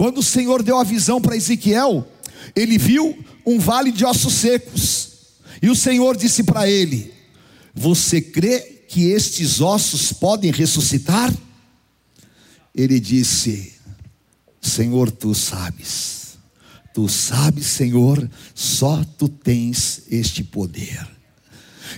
quando 0.00 0.16
o 0.16 0.22
Senhor 0.22 0.62
deu 0.62 0.78
a 0.78 0.82
visão 0.82 1.20
para 1.20 1.36
Ezequiel, 1.36 2.10
ele 2.56 2.78
viu 2.78 3.22
um 3.44 3.58
vale 3.58 3.92
de 3.92 4.02
ossos 4.02 4.32
secos. 4.32 5.10
E 5.60 5.68
o 5.68 5.76
Senhor 5.76 6.16
disse 6.16 6.42
para 6.42 6.66
ele: 6.66 7.12
Você 7.74 8.18
crê 8.18 8.60
que 8.88 9.10
estes 9.10 9.60
ossos 9.60 10.10
podem 10.10 10.50
ressuscitar? 10.50 11.30
Ele 12.74 12.98
disse: 12.98 13.74
Senhor, 14.58 15.10
tu 15.10 15.34
sabes. 15.34 16.38
Tu 16.94 17.06
sabes, 17.06 17.66
Senhor, 17.66 18.26
só 18.54 19.04
tu 19.18 19.28
tens 19.28 20.04
este 20.10 20.42
poder. 20.42 21.06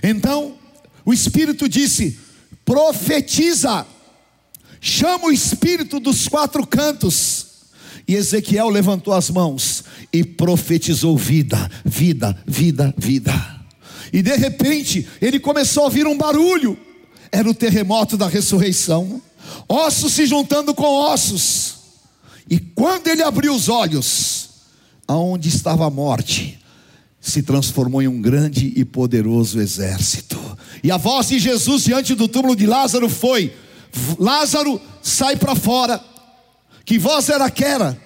Então, 0.03 0.59
o 1.05 1.13
Espírito 1.13 1.69
disse: 1.69 2.19
profetiza, 2.65 3.87
chama 4.81 5.27
o 5.27 5.33
Espírito 5.33 6.01
dos 6.01 6.27
quatro 6.27 6.67
cantos 6.67 7.52
e 8.07 8.15
Ezequiel 8.15 8.69
levantou 8.69 9.15
as 9.15 9.31
mãos 9.31 9.85
e 10.13 10.25
profetizou 10.25 11.17
vida, 11.17 11.71
vida, 11.85 12.37
vida, 12.47 12.95
vida. 12.97 13.63
E 14.13 14.23
de 14.23 14.37
repente 14.37 15.09
ele 15.21 15.41
começou 15.41 15.85
a 15.85 15.87
ouvir 15.87 16.07
um 16.07 16.17
barulho. 16.17 16.79
Era 17.31 17.49
o 17.49 17.55
terremoto 17.55 18.17
da 18.17 18.29
ressurreição. 18.29 19.23
Ossos 19.69 20.13
se 20.13 20.27
juntando 20.27 20.75
com 20.75 20.85
ossos. 20.85 21.75
E 22.49 22.59
quando 22.59 23.09
ele 23.09 23.23
abriu 23.23 23.55
os 23.55 23.69
olhos, 23.69 24.51
aonde 25.07 25.49
estava 25.49 25.87
a 25.87 25.91
morte, 25.91 26.59
se 27.21 27.43
transformou 27.43 28.03
em 28.03 28.09
um 28.09 28.21
grande 28.21 28.73
e 28.77 28.85
poderoso 28.85 29.61
exército. 29.61 30.39
E 30.83 30.91
a 30.91 30.97
voz 30.97 31.29
de 31.29 31.39
Jesus 31.39 31.85
diante 31.85 32.15
do 32.15 32.29
túmulo 32.29 32.57
de 32.57 32.67
Lázaro 32.67 33.09
foi: 33.09 33.55
Lázaro, 34.19 34.81
sai 35.01 35.37
para 35.37 35.55
fora. 35.55 36.03
Que 36.85 36.99
voz 36.99 37.29
era 37.29 37.45
aquela? 37.45 37.99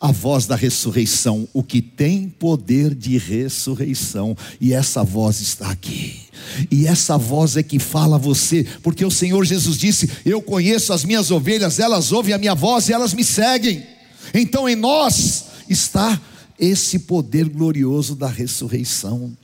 A 0.00 0.12
voz 0.12 0.46
da 0.46 0.56
ressurreição, 0.56 1.46
o 1.52 1.62
que 1.62 1.82
tem 1.82 2.26
poder 2.26 2.94
de 2.94 3.18
ressurreição, 3.18 4.34
e 4.58 4.72
essa 4.72 5.04
voz 5.04 5.40
está 5.40 5.70
aqui. 5.70 6.22
E 6.70 6.86
essa 6.86 7.18
voz 7.18 7.56
é 7.56 7.62
que 7.62 7.78
fala 7.78 8.16
a 8.16 8.18
você, 8.18 8.66
porque 8.82 9.04
o 9.04 9.10
Senhor 9.10 9.44
Jesus 9.44 9.76
disse: 9.76 10.10
Eu 10.24 10.40
conheço 10.40 10.94
as 10.94 11.04
minhas 11.04 11.30
ovelhas, 11.30 11.78
elas 11.78 12.12
ouvem 12.12 12.32
a 12.32 12.38
minha 12.38 12.54
voz 12.54 12.88
e 12.88 12.94
elas 12.94 13.12
me 13.12 13.22
seguem. 13.22 13.86
Então 14.32 14.66
em 14.66 14.76
nós 14.76 15.44
está 15.68 16.18
esse 16.58 17.00
poder 17.00 17.48
glorioso 17.48 18.14
da 18.14 18.28
ressurreição. 18.28 19.36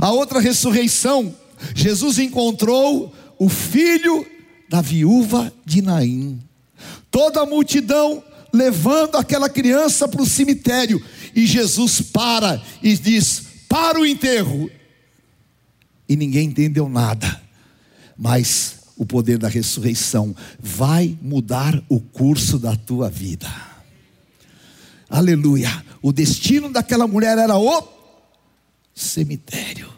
A 0.00 0.10
outra 0.10 0.40
ressurreição, 0.40 1.34
Jesus 1.74 2.18
encontrou 2.18 3.12
o 3.38 3.48
filho 3.48 4.26
da 4.68 4.80
viúva 4.80 5.52
de 5.64 5.80
Naim. 5.80 6.47
Toda 7.10 7.40
a 7.42 7.46
multidão 7.46 8.22
levando 8.52 9.16
aquela 9.16 9.48
criança 9.48 10.08
para 10.08 10.22
o 10.22 10.26
cemitério. 10.26 11.02
E 11.34 11.46
Jesus 11.46 12.00
para 12.00 12.62
e 12.82 12.96
diz: 12.96 13.42
Para 13.68 14.00
o 14.00 14.06
enterro. 14.06 14.70
E 16.08 16.16
ninguém 16.16 16.48
entendeu 16.48 16.88
nada. 16.88 17.40
Mas 18.16 18.76
o 18.96 19.06
poder 19.06 19.38
da 19.38 19.48
ressurreição 19.48 20.34
vai 20.58 21.16
mudar 21.22 21.80
o 21.88 22.00
curso 22.00 22.58
da 22.58 22.74
tua 22.74 23.08
vida. 23.08 23.48
Aleluia. 25.08 25.84
O 26.02 26.12
destino 26.12 26.70
daquela 26.70 27.06
mulher 27.06 27.38
era 27.38 27.56
o 27.56 27.88
cemitério. 28.94 29.88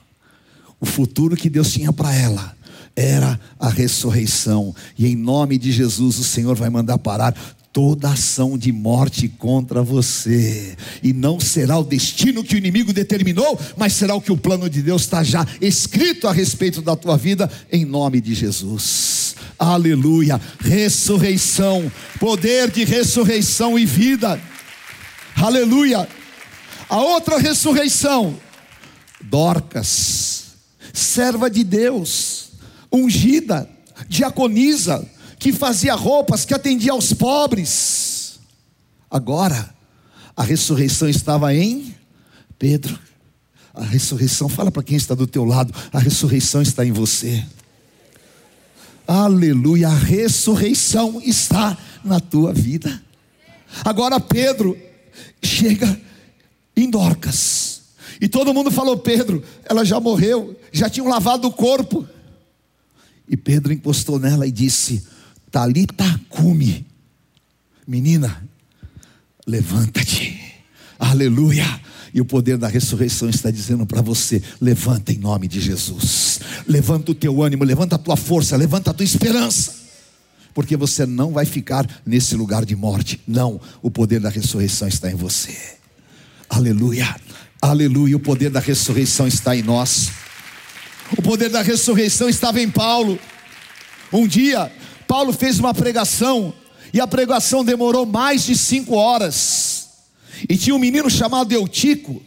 O 0.79 0.87
futuro 0.87 1.37
que 1.37 1.50
Deus 1.50 1.73
tinha 1.73 1.93
para 1.93 2.14
ela 2.14 2.57
era 3.00 3.40
a 3.59 3.71
ressurreição. 3.71 4.75
E 4.99 5.07
em 5.07 5.16
nome 5.16 5.57
de 5.57 5.73
Jesus, 5.73 6.19
o 6.19 6.25
Senhor 6.25 6.54
vai 6.54 6.69
mandar 6.69 6.99
parar 6.99 7.35
toda 7.73 8.11
ação 8.11 8.59
de 8.59 8.73
morte 8.73 9.28
contra 9.28 9.80
você, 9.80 10.76
e 11.02 11.12
não 11.12 11.38
será 11.38 11.78
o 11.78 11.85
destino 11.85 12.42
que 12.42 12.57
o 12.57 12.59
inimigo 12.59 12.92
determinou, 12.92 13.59
mas 13.76 13.92
será 13.92 14.14
o 14.14 14.21
que 14.21 14.33
o 14.33 14.37
plano 14.37 14.69
de 14.69 14.83
Deus 14.83 15.02
está 15.02 15.23
já 15.23 15.47
escrito 15.61 16.26
a 16.26 16.33
respeito 16.33 16.83
da 16.83 16.97
tua 16.97 17.16
vida, 17.16 17.50
em 17.71 17.85
nome 17.85 18.21
de 18.21 18.35
Jesus. 18.35 19.37
Aleluia, 19.57 20.40
ressurreição, 20.59 21.90
poder 22.19 22.73
de 22.73 22.85
ressurreição 22.85 23.78
e 23.78 23.87
vida, 23.87 24.40
aleluia. 25.37 26.09
A 26.88 26.99
outra 26.99 27.38
ressurreição, 27.38 28.37
Dorcas, 29.21 30.57
serva 30.92 31.49
de 31.49 31.62
Deus, 31.62 32.50
ungida, 32.93 33.69
diaconisa, 34.09 35.07
que 35.39 35.53
fazia 35.53 35.95
roupas, 35.95 36.45
que 36.45 36.55
atendia 36.55 36.93
aos 36.93 37.13
pobres. 37.13 38.39
Agora, 39.11 39.75
a 40.37 40.43
ressurreição 40.43 41.09
estava 41.09 41.55
em 41.55 41.95
Pedro. 42.59 42.99
A 43.73 43.85
ressurreição, 43.85 44.49
fala 44.49 44.71
para 44.71 44.83
quem 44.83 44.97
está 44.97 45.15
do 45.15 45.27
teu 45.27 45.45
lado, 45.45 45.73
a 45.93 45.99
ressurreição 45.99 46.61
está 46.61 46.85
em 46.85 46.93
você. 46.93 47.45
Aleluia, 49.07 49.89
a 49.89 49.95
ressurreição 49.95 51.21
está 51.25 51.77
na 52.05 52.21
tua 52.21 52.53
vida. 52.53 53.03
Agora 53.85 54.21
Pedro 54.21 54.77
chega 55.43 56.01
em 56.77 56.91
Dorcas. 56.91 57.83
E 58.21 58.29
todo 58.29 58.55
mundo 58.55 58.71
falou: 58.71 58.99
Pedro, 58.99 59.43
ela 59.65 59.85
já 59.85 59.99
morreu, 59.99 60.57
já 60.73 60.89
tinham 60.89 61.09
lavado 61.09 61.49
o 61.49 61.53
corpo. 61.53 62.07
E 63.31 63.37
Pedro 63.37 63.73
encostou 63.73 64.19
nela 64.19 64.45
e 64.45 64.51
disse: 64.51 65.05
Talita 65.53 66.21
cume. 66.29 66.85
Menina, 67.87 68.45
levanta-te. 69.47 70.37
Aleluia. 70.99 71.81
E 72.13 72.21
o 72.21 72.25
poder 72.25 72.59
da 72.59 72.67
ressurreição 72.67 73.31
está 73.31 73.49
dizendo 73.53 73.87
para 73.87 74.03
você: 74.03 74.43
levanta 74.61 75.13
em 75.13 75.19
nome 75.19 75.47
de 75.47 75.61
Jesus. 75.61 76.41
Levanta 76.67 77.13
o 77.13 77.15
teu 77.15 77.41
ânimo, 77.41 77.63
levanta 77.63 77.95
a 77.95 77.99
tua 77.99 78.17
força, 78.17 78.57
levanta 78.57 78.91
a 78.91 78.95
tua 78.95 79.05
esperança. 79.05 79.79
Porque 80.53 80.77
você 80.77 81.07
não 81.07 81.31
vai 81.31 81.47
ficar 81.47 81.87
nesse 82.05 82.35
lugar 82.35 82.65
de 82.65 82.75
morte. 82.75 83.21
Não, 83.29 83.61
o 83.81 83.93
poder 83.93 84.19
da 84.19 84.29
ressurreição 84.29 84.89
está 84.89 85.09
em 85.09 85.15
você. 85.15 85.57
Aleluia. 86.49 87.15
Aleluia. 87.63 88.17
O 88.17 88.21
poder 88.21 88.51
da 88.51 88.59
ressurreição 88.59 89.29
está 89.29 89.55
em 89.55 89.63
nós. 89.63 90.11
O 91.17 91.23
poder 91.23 91.50
da 91.50 91.62
ressurreição 91.62 92.29
estava 92.29 92.61
em 92.61 92.71
Paulo. 92.71 93.19
Um 94.12 94.26
dia, 94.26 94.73
Paulo 95.07 95.33
fez 95.33 95.59
uma 95.59 95.75
pregação, 95.75 96.55
e 96.93 97.00
a 97.00 97.07
pregação 97.07 97.64
demorou 97.64 98.07
mais 98.07 98.45
de 98.45 98.57
cinco 98.57 98.95
horas. 98.95 99.88
E 100.49 100.57
tinha 100.57 100.75
um 100.75 100.79
menino 100.79 101.11
chamado 101.11 101.52
Eutico, 101.52 102.23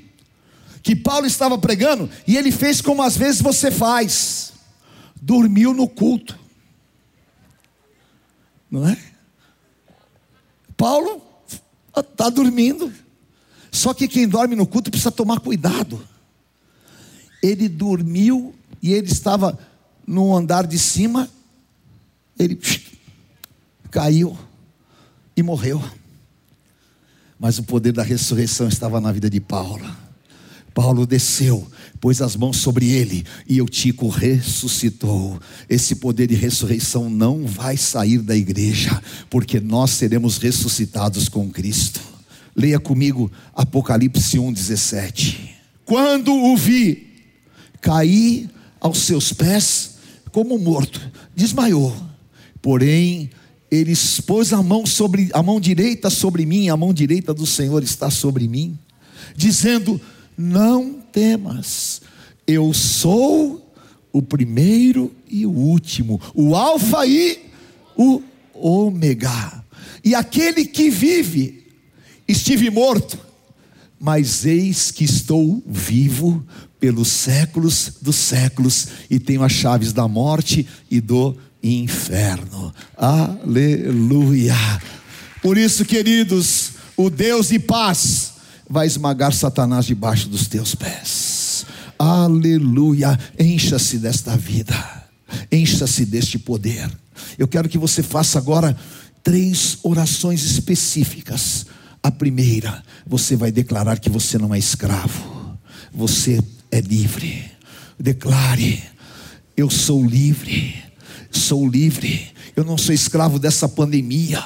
que 0.81 0.95
Paulo 0.95 1.25
estava 1.25 1.57
pregando, 1.57 2.09
e 2.27 2.37
ele 2.37 2.51
fez 2.51 2.81
como 2.81 3.01
às 3.01 3.15
vezes 3.15 3.41
você 3.41 3.71
faz: 3.71 4.53
dormiu 5.15 5.73
no 5.73 5.87
culto, 5.87 6.37
não 8.69 8.87
é? 8.87 8.97
Paulo 10.75 11.21
está 11.95 12.29
dormindo, 12.29 12.93
só 13.71 13.93
que 13.93 14.07
quem 14.07 14.27
dorme 14.27 14.55
no 14.55 14.67
culto 14.67 14.91
precisa 14.91 15.11
tomar 15.11 15.39
cuidado. 15.39 16.05
Ele 17.41 17.69
dormiu 17.69 18.53
e 18.83 18.93
ele 18.93 19.07
estava 19.07 19.57
no 20.05 20.35
andar 20.35 20.67
de 20.67 20.77
cima 20.77 21.29
ele 22.37 22.59
caiu 23.91 24.37
e 25.35 25.43
morreu. 25.43 25.83
Mas 27.39 27.57
o 27.59 27.63
poder 27.63 27.91
da 27.91 28.03
ressurreição 28.03 28.67
estava 28.67 28.99
na 29.01 29.11
vida 29.11 29.29
de 29.29 29.39
Paulo. 29.39 29.85
Paulo 30.73 31.05
desceu, 31.05 31.67
pôs 32.01 32.19
as 32.19 32.35
mãos 32.35 32.58
sobre 32.58 32.89
ele 32.89 33.23
e 33.47 33.60
Eutico 33.60 34.08
ressuscitou. 34.08 35.39
Esse 35.69 35.95
poder 35.95 36.27
de 36.27 36.36
ressurreição 36.36 37.10
não 37.10 37.45
vai 37.45 37.77
sair 37.77 38.19
da 38.19 38.36
igreja, 38.36 38.99
porque 39.29 39.60
nós 39.60 39.91
seremos 39.91 40.38
ressuscitados 40.38 41.29
com 41.29 41.51
Cristo. 41.51 42.01
Leia 42.55 42.79
comigo 42.79 43.31
Apocalipse 43.53 44.38
1,17. 44.38 45.49
Quando 45.86 46.34
o 46.34 46.58
vi, 46.58 47.08
caí 47.79 48.49
aos 48.84 49.00
seus 49.00 49.32
pés 49.32 49.96
como 50.32 50.60
morto, 50.60 51.00
desmaiou. 51.34 51.96
Porém, 52.62 53.30
ele 53.72 53.93
expôs 53.93 54.52
a 54.52 54.62
mão 54.62 54.86
sobre 54.86 55.30
a 55.34 55.41
mão 55.41 55.60
direita 55.60 56.10
sobre 56.10 56.46
mim, 56.46 56.67
a 56.69 56.76
mão 56.76 56.93
direita 56.93 57.34
do 57.34 57.46
Senhor 57.46 57.82
está 57.82 58.12
sobre 58.12 58.48
mim, 58.48 58.78
dizendo: 59.36 60.00
Não 60.38 61.02
temas, 61.12 62.02
eu 62.46 62.74
sou 62.74 63.74
o 64.12 64.22
primeiro 64.22 65.12
e 65.28 65.46
o 65.46 65.52
último, 65.52 66.22
o 66.36 66.56
Alfa 66.56 67.06
e 67.08 67.39
o 67.98 68.22
Ômega. 68.54 69.63
E 70.04 70.13
aquele 70.13 70.65
que 70.65 70.89
vive, 70.89 71.65
estive 72.28 72.69
morto, 72.69 73.17
mas 74.00 74.46
eis 74.46 74.91
que 74.91 75.06
estou 75.06 75.63
vivo 75.65 76.46
pelos 76.84 77.08
séculos 77.08 77.93
dos 78.02 78.17
séculos 78.17 78.89
e 79.10 79.17
tenho 79.17 79.41
as 79.41 79.54
chaves 79.54 79.93
da 79.93 80.06
morte 80.06 80.67
e 80.91 81.00
do 81.00 81.34
inferno. 81.63 82.74
Aleluia. 82.98 84.54
Por 85.41 85.58
isso, 85.58 85.86
queridos, 85.86 86.72
o 86.98 87.10
Deus 87.10 87.48
de 87.48 87.60
paz 87.60 88.34
vai 88.69 88.86
esmagar 88.86 89.32
Satanás 89.32 89.86
debaixo 89.86 90.28
dos 90.28 90.48
teus 90.48 90.76
pés. 90.76 91.65
Aleluia. 91.98 93.17
Encha-se 93.39 93.98
desta 93.98 94.36
vida. 94.36 94.76
Encha-se 95.50 96.06
deste 96.06 96.38
poder. 96.38 96.91
Eu 97.39 97.48
quero 97.48 97.69
que 97.69 97.78
você 97.78 98.04
faça 98.04 98.38
agora 98.38 98.76
três 99.24 99.78
orações 99.84 100.43
específicas. 100.43 101.65
A 102.04 102.12
primeira, 102.12 102.84
você 103.08 103.38
vai 103.38 103.54
declarar 103.54 104.00
que 104.00 104.10
você 104.10 104.38
não 104.38 104.54
é 104.54 104.60
escravo, 104.60 105.58
você 105.93 106.43
é 106.77 106.81
livre. 106.81 107.51
Declare: 107.99 108.83
Eu 109.55 109.69
sou 109.69 110.05
livre 110.05 110.83
sou 111.38 111.67
livre, 111.67 112.27
eu 112.55 112.63
não 112.63 112.77
sou 112.77 112.93
escravo 112.93 113.39
dessa 113.39 113.67
pandemia. 113.67 114.43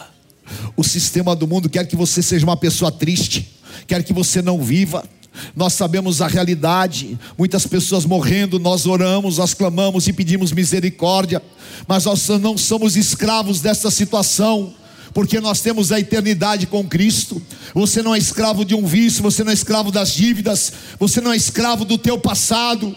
O 0.75 0.83
sistema 0.83 1.35
do 1.35 1.47
mundo 1.47 1.69
quer 1.69 1.85
que 1.85 1.95
você 1.95 2.21
seja 2.21 2.45
uma 2.45 2.57
pessoa 2.57 2.91
triste, 2.91 3.55
quer 3.85 4.03
que 4.03 4.13
você 4.13 4.41
não 4.41 4.61
viva. 4.61 5.03
Nós 5.55 5.73
sabemos 5.73 6.21
a 6.21 6.27
realidade, 6.27 7.19
muitas 7.37 7.67
pessoas 7.67 8.05
morrendo, 8.05 8.57
nós 8.57 8.87
oramos, 8.87 9.37
nós 9.37 9.53
clamamos 9.53 10.07
e 10.07 10.13
pedimos 10.13 10.51
misericórdia, 10.51 11.41
mas 11.87 12.05
nós 12.05 12.27
não 12.41 12.57
somos 12.57 12.95
escravos 12.95 13.61
dessa 13.61 13.91
situação 13.91 14.73
porque 15.17 15.39
nós 15.39 15.62
temos 15.62 15.91
a 15.91 15.99
eternidade 15.99 16.67
com 16.67 16.88
Cristo. 16.88 17.41
Você 17.73 18.03
não 18.03 18.13
é 18.13 18.19
escravo 18.19 18.63
de 18.63 18.75
um 18.75 18.86
vício, 18.86 19.23
você 19.23 19.43
não 19.43 19.49
é 19.49 19.53
escravo 19.56 19.91
das 19.91 20.13
dívidas, 20.13 20.71
você 20.99 21.19
não 21.19 21.34
é 21.34 21.36
escravo 21.36 21.84
do 21.84 21.97
teu 21.97 22.19
passado. 22.19 22.95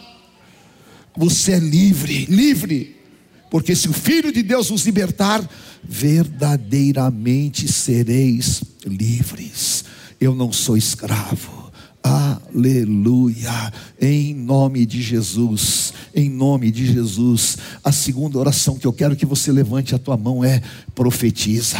Você 1.16 1.52
é 1.52 1.58
livre, 1.58 2.26
livre 2.26 3.00
porque 3.48 3.74
se 3.74 3.88
o 3.88 3.94
Filho 3.94 4.30
de 4.30 4.42
Deus 4.42 4.70
os 4.70 4.84
libertar, 4.84 5.48
verdadeiramente 5.82 7.66
sereis 7.66 8.62
livres. 8.84 9.86
Eu 10.20 10.34
não 10.34 10.52
sou 10.52 10.76
escravo. 10.76 11.72
Aleluia, 12.02 13.72
em 13.98 14.34
nome 14.34 14.84
de 14.84 15.00
Jesus, 15.00 15.94
em 16.14 16.28
nome 16.28 16.70
de 16.70 16.92
Jesus. 16.92 17.56
A 17.82 17.92
segunda 17.92 18.38
oração 18.38 18.78
que 18.78 18.86
eu 18.86 18.92
quero 18.92 19.16
que 19.16 19.24
você 19.24 19.50
levante 19.50 19.94
a 19.94 19.98
tua 19.98 20.18
mão 20.18 20.44
é 20.44 20.62
profetiza. 20.94 21.78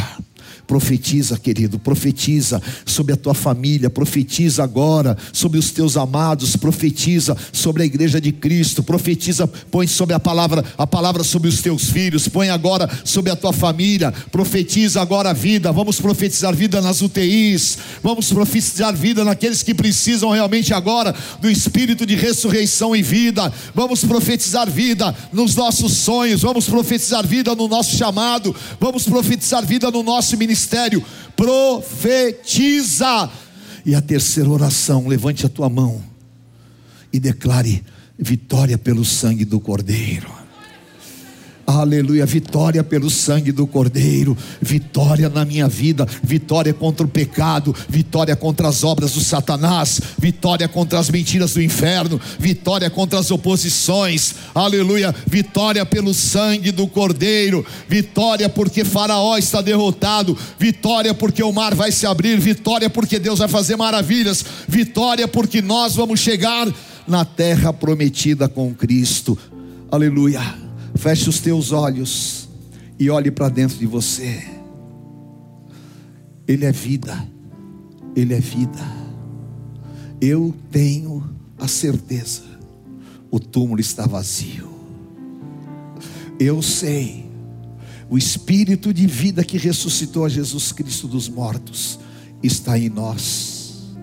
Profetiza, 0.71 1.37
querido, 1.37 1.81
profetiza 1.81 2.63
sobre 2.87 3.13
a 3.13 3.17
tua 3.17 3.35
família, 3.35 3.91
profetiza 3.91 4.63
agora 4.63 5.17
sobre 5.33 5.59
os 5.59 5.73
teus 5.73 5.97
amados, 5.97 6.55
profetiza 6.55 7.37
sobre 7.53 7.83
a 7.83 7.87
igreja 7.87 8.21
de 8.21 8.31
Cristo, 8.31 8.81
profetiza, 8.81 9.49
põe 9.49 9.89
sobre 9.89 10.15
a 10.15 10.21
palavra, 10.21 10.65
a 10.79 10.87
palavra 10.87 11.25
sobre 11.25 11.49
os 11.49 11.61
teus 11.61 11.91
filhos, 11.91 12.29
põe 12.29 12.51
agora 12.51 12.89
sobre 13.05 13.33
a 13.33 13.37
tua 13.37 13.53
família, 13.53 14.15
profetiza 14.31 15.03
agora 15.03 15.31
a 15.31 15.33
vida. 15.33 15.73
Vamos 15.73 16.01
profetizar 16.01 16.55
vida 16.55 16.81
nas 16.81 17.03
UTIs, 17.03 17.77
vamos 18.01 18.33
profetizar 18.33 18.95
vida 18.95 19.25
naqueles 19.25 19.65
que 19.65 19.75
precisam 19.75 20.31
realmente 20.31 20.73
agora 20.73 21.13
do 21.41 21.51
espírito 21.51 22.07
de 22.07 22.15
ressurreição 22.15 22.95
e 22.95 23.03
vida. 23.03 23.53
Vamos 23.75 24.05
profetizar 24.05 24.71
vida 24.71 25.13
nos 25.33 25.57
nossos 25.57 25.95
sonhos, 25.95 26.43
vamos 26.43 26.69
profetizar 26.69 27.27
vida 27.27 27.57
no 27.57 27.67
nosso 27.67 27.97
chamado, 27.97 28.55
vamos 28.79 29.03
profetizar 29.03 29.67
vida 29.67 29.91
no 29.91 30.05
nosso 30.05 30.37
ministério 30.37 30.60
ministério, 30.61 31.03
profetiza. 31.35 33.31
E 33.85 33.95
a 33.95 34.01
terceira 34.01 34.51
oração, 34.51 35.09
levante 35.09 35.47
a 35.47 35.49
tua 35.49 35.71
mão 35.71 36.03
e 37.13 37.19
declare 37.19 37.83
vitória 38.19 38.77
pelo 38.77 39.05
sangue 39.05 39.45
do 39.45 39.59
Cordeiro. 39.59 40.40
Aleluia, 41.79 42.27
vitória 42.27 42.83
pelo 42.83 43.09
sangue 43.09 43.53
do 43.53 43.65
Cordeiro, 43.65 44.37
vitória 44.61 45.29
na 45.29 45.45
minha 45.45 45.69
vida, 45.69 46.05
vitória 46.21 46.75
contra 46.75 47.07
o 47.07 47.09
pecado, 47.09 47.75
vitória 47.89 48.35
contra 48.35 48.67
as 48.67 48.83
obras 48.83 49.13
do 49.13 49.21
Satanás, 49.21 50.01
vitória 50.19 50.67
contra 50.67 50.99
as 50.99 51.09
mentiras 51.09 51.55
do 51.55 51.63
inferno, 51.63 52.21
vitória 52.41 52.91
contra 52.91 53.21
as 53.21 53.31
oposições, 53.31 54.35
aleluia, 54.53 55.15
vitória 55.29 55.87
pelo 55.87 56.13
sangue 56.13 56.73
do 56.73 56.89
Cordeiro, 56.89 57.65
vitória 57.89 58.49
porque 58.49 58.85
Faraó 58.85 59.39
está 59.39 59.63
derrotado, 59.63 60.37
vitória 60.59 61.15
porque 61.15 61.43
o 61.43 61.53
mar 61.53 61.73
vai 61.77 61.93
se 61.93 62.05
abrir, 62.05 62.41
vitória 62.41 62.91
porque 62.91 63.17
Deus 63.17 63.39
vai 63.39 63.49
fazer 63.49 63.77
maravilhas, 63.77 64.45
vitória 64.67 65.29
porque 65.29 65.63
nós 65.63 65.95
vamos 65.95 66.19
chegar 66.19 66.67
na 67.07 67.25
terra 67.25 67.73
prometida 67.73 68.49
com 68.49 68.75
Cristo, 68.75 69.39
aleluia. 69.89 70.70
Feche 71.01 71.31
os 71.31 71.41
teus 71.41 71.73
olhos 71.73 72.47
e 72.99 73.09
olhe 73.09 73.31
para 73.31 73.49
dentro 73.49 73.79
de 73.79 73.87
você. 73.87 74.47
Ele 76.47 76.67
é 76.67 76.71
vida, 76.71 77.27
Ele 78.15 78.35
é 78.35 78.39
vida. 78.39 78.79
Eu 80.21 80.55
tenho 80.71 81.27
a 81.59 81.67
certeza, 81.67 82.43
o 83.31 83.41
túmulo 83.41 83.81
está 83.81 84.07
vazio. 84.07 84.69
Eu 86.39 86.61
sei, 86.61 87.25
o 88.11 88.19
Espírito 88.19 88.93
de 88.93 89.07
vida 89.07 89.43
que 89.43 89.57
ressuscitou 89.57 90.27
a 90.27 90.29
Jesus 90.29 90.71
Cristo 90.71 91.09
dos 91.09 91.31
mortos 91.31 91.99
está 92.43 92.79
em 92.79 92.91
nós, 92.91 93.97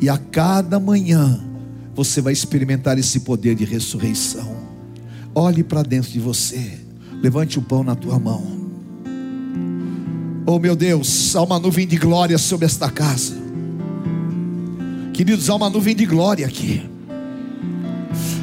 e 0.00 0.08
a 0.08 0.18
cada 0.18 0.80
manhã 0.80 1.40
você 1.94 2.20
vai 2.20 2.32
experimentar 2.32 2.98
esse 2.98 3.20
poder 3.20 3.54
de 3.54 3.64
ressurreição. 3.64 4.71
Olhe 5.34 5.62
para 5.62 5.82
dentro 5.82 6.10
de 6.10 6.20
você. 6.20 6.78
Levante 7.22 7.58
o 7.58 7.62
pão 7.62 7.82
na 7.82 7.94
tua 7.94 8.18
mão. 8.18 8.62
Oh 10.44 10.58
meu 10.58 10.74
Deus, 10.74 11.34
há 11.34 11.42
uma 11.42 11.58
nuvem 11.58 11.86
de 11.86 11.96
glória 11.96 12.36
sobre 12.36 12.66
esta 12.66 12.90
casa. 12.90 13.34
Queridos, 15.14 15.48
há 15.48 15.54
uma 15.54 15.70
nuvem 15.70 15.94
de 15.94 16.04
glória 16.04 16.46
aqui. 16.46 16.82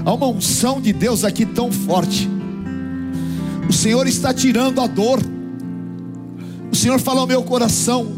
Há 0.05 0.13
uma 0.13 0.27
unção 0.27 0.79
de 0.79 0.93
Deus 0.93 1.23
aqui 1.23 1.45
tão 1.45 1.71
forte. 1.71 2.29
O 3.67 3.73
Senhor 3.73 4.07
está 4.07 4.33
tirando 4.33 4.81
a 4.81 4.87
dor. 4.87 5.19
O 6.71 6.75
Senhor 6.75 6.99
fala 6.99 7.19
ao 7.21 7.27
meu 7.27 7.43
coração. 7.43 8.13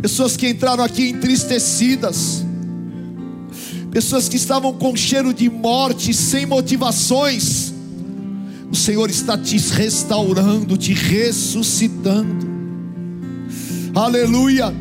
Pessoas 0.00 0.36
que 0.36 0.48
entraram 0.48 0.84
aqui 0.84 1.10
entristecidas 1.10 2.46
pessoas 3.90 4.28
que 4.28 4.36
estavam 4.36 4.72
com 4.72 4.94
cheiro 4.94 5.32
de 5.32 5.48
morte, 5.48 6.12
sem 6.12 6.46
motivações. 6.46 7.72
O 8.70 8.76
Senhor 8.76 9.08
está 9.08 9.36
te 9.36 9.56
restaurando, 9.56 10.76
te 10.76 10.92
ressuscitando. 10.92 12.46
Aleluia. 13.94 14.74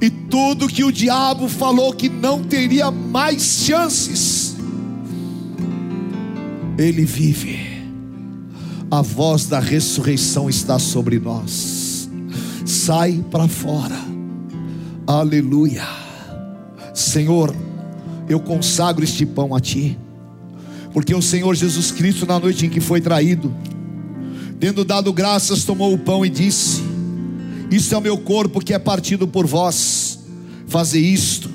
E 0.00 0.10
tudo 0.10 0.68
que 0.68 0.84
o 0.84 0.92
diabo 0.92 1.48
falou 1.48 1.92
que 1.92 2.08
não 2.08 2.42
teria 2.42 2.90
mais 2.90 3.42
chances, 3.64 4.56
ele 6.78 7.04
vive. 7.04 7.76
A 8.90 9.02
voz 9.02 9.46
da 9.46 9.58
ressurreição 9.58 10.48
está 10.48 10.78
sobre 10.78 11.18
nós. 11.18 12.08
Sai 12.64 13.24
para 13.30 13.48
fora. 13.48 13.98
Aleluia. 15.06 15.84
Senhor, 16.94 17.54
eu 18.28 18.40
consagro 18.40 19.04
este 19.04 19.24
pão 19.24 19.54
a 19.54 19.60
ti, 19.60 19.98
porque 20.92 21.14
o 21.14 21.22
Senhor 21.22 21.54
Jesus 21.54 21.90
Cristo, 21.90 22.26
na 22.26 22.38
noite 22.40 22.66
em 22.66 22.70
que 22.70 22.80
foi 22.80 23.00
traído, 23.00 23.54
tendo 24.58 24.84
dado 24.84 25.12
graças, 25.12 25.64
tomou 25.64 25.92
o 25.92 25.98
pão 25.98 26.24
e 26.24 26.30
disse: 26.30 26.82
Isto 27.70 27.94
é 27.94 27.98
o 27.98 28.02
meu 28.02 28.18
corpo 28.18 28.60
que 28.60 28.74
é 28.74 28.78
partido 28.78 29.28
por 29.28 29.46
vós, 29.46 30.20
faze 30.66 30.98
isto 30.98 31.50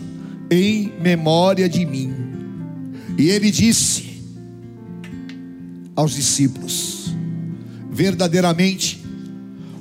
em 0.49 0.91
memória 1.01 1.67
de 1.67 1.85
mim. 1.85 2.13
E 3.17 3.29
ele 3.29 3.51
disse 3.51 4.21
aos 5.95 6.13
discípulos: 6.13 7.13
Verdadeiramente, 7.91 9.03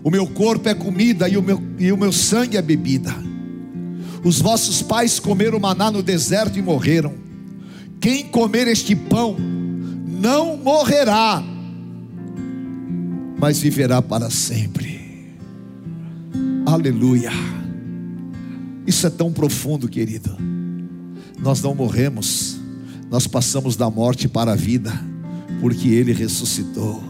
o 0.03 0.11
meu 0.11 0.27
corpo 0.27 0.69
é 0.69 0.75
comida 0.75 1.29
e 1.29 1.37
o 1.37 1.43
meu, 1.43 1.63
e 1.79 1.93
o 1.93 1.97
meu 1.97 2.13
sangue 2.13 2.57
é 2.57 2.63
bebida. 2.63 3.30
Os 4.23 4.41
vossos 4.41 4.83
pais 4.83 5.19
comeram 5.19 5.59
maná 5.59 5.91
no 5.91 6.03
deserto 6.03 6.59
e 6.59 6.63
morreram. 6.63 7.15
Quem 8.01 8.27
comer 8.29 8.69
este 8.69 8.95
pão 8.95 9.37
não 9.39 10.57
morrerá, 10.57 11.43
mas 13.39 13.59
viverá 13.59 14.03
para 14.03 14.29
sempre. 14.29 15.01
Aleluia. 16.67 17.31
Isso 18.87 19.07
é 19.07 19.11
tão 19.11 19.33
profundo, 19.33 19.89
querido. 19.89 20.37
Nós 21.39 21.63
não 21.63 21.75
morremos, 21.75 22.59
nós 23.11 23.27
passamos 23.27 23.77
da 23.77 23.89
morte 23.91 24.29
para 24.29 24.53
a 24.53 24.57
vida, 24.57 24.93
porque 25.61 25.89
Ele 25.89 26.13
ressuscitou. 26.13 27.03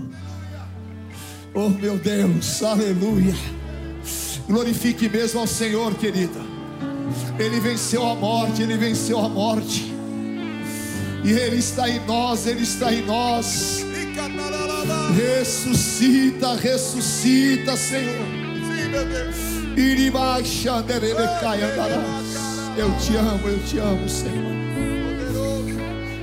Oh 1.52 1.68
meu 1.68 1.98
Deus, 1.98 2.62
aleluia. 2.62 3.34
Glorifique 4.46 5.08
mesmo 5.08 5.40
ao 5.40 5.46
Senhor, 5.46 5.94
querida. 5.94 6.49
Ele 7.38 7.60
venceu 7.60 8.06
a 8.06 8.14
morte, 8.14 8.62
Ele 8.62 8.76
venceu 8.76 9.18
a 9.18 9.28
morte. 9.28 9.94
E 11.24 11.30
Ele 11.30 11.56
está 11.56 11.88
em 11.88 12.00
nós, 12.06 12.46
Ele 12.46 12.62
está 12.62 12.92
em 12.92 13.04
nós. 13.04 13.84
Ressuscita, 15.16 16.54
ressuscita, 16.54 17.76
Senhor. 17.76 18.26
Eu 22.76 22.96
te 22.98 23.16
amo, 23.16 23.48
eu 23.48 23.58
te 23.64 23.78
amo, 23.78 24.08
Senhor. 24.08 24.60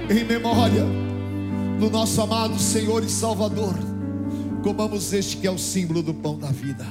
Em 0.10 0.24
memória 0.24 0.86
do 1.80 1.90
nosso 1.90 2.22
amado 2.22 2.58
Senhor 2.58 3.04
e 3.04 3.10
Salvador, 3.10 3.76
comamos 4.64 5.14
este 5.14 5.38
que 5.38 5.48
é 5.48 5.52
o 5.52 5.58
símbolo 5.58 6.02
do 6.02 6.14
pão 6.14 6.38
da 6.38 6.48
vida. 6.48 6.86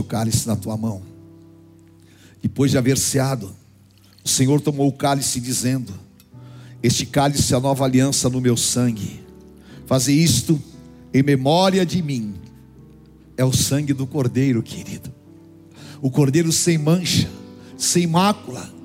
O 0.00 0.04
cálice 0.04 0.46
na 0.46 0.56
tua 0.56 0.76
mão. 0.76 1.02
Depois 2.42 2.70
de 2.70 2.78
haver 2.78 2.98
ceado, 2.98 3.54
o 4.24 4.28
Senhor 4.28 4.60
tomou 4.60 4.88
o 4.88 4.92
cálice, 4.92 5.40
dizendo: 5.40 5.92
Este 6.82 7.06
cálice 7.06 7.52
é 7.52 7.56
a 7.56 7.60
nova 7.60 7.84
aliança 7.84 8.28
no 8.28 8.40
meu 8.40 8.56
sangue. 8.56 9.24
Fazer 9.86 10.14
isto 10.14 10.60
em 11.12 11.22
memória 11.22 11.84
de 11.86 12.02
mim. 12.02 12.34
É 13.36 13.44
o 13.44 13.52
sangue 13.52 13.92
do 13.92 14.06
Cordeiro, 14.06 14.62
querido. 14.62 15.12
O 16.00 16.10
Cordeiro 16.10 16.52
sem 16.52 16.78
mancha, 16.78 17.28
sem 17.76 18.06
mácula 18.06 18.76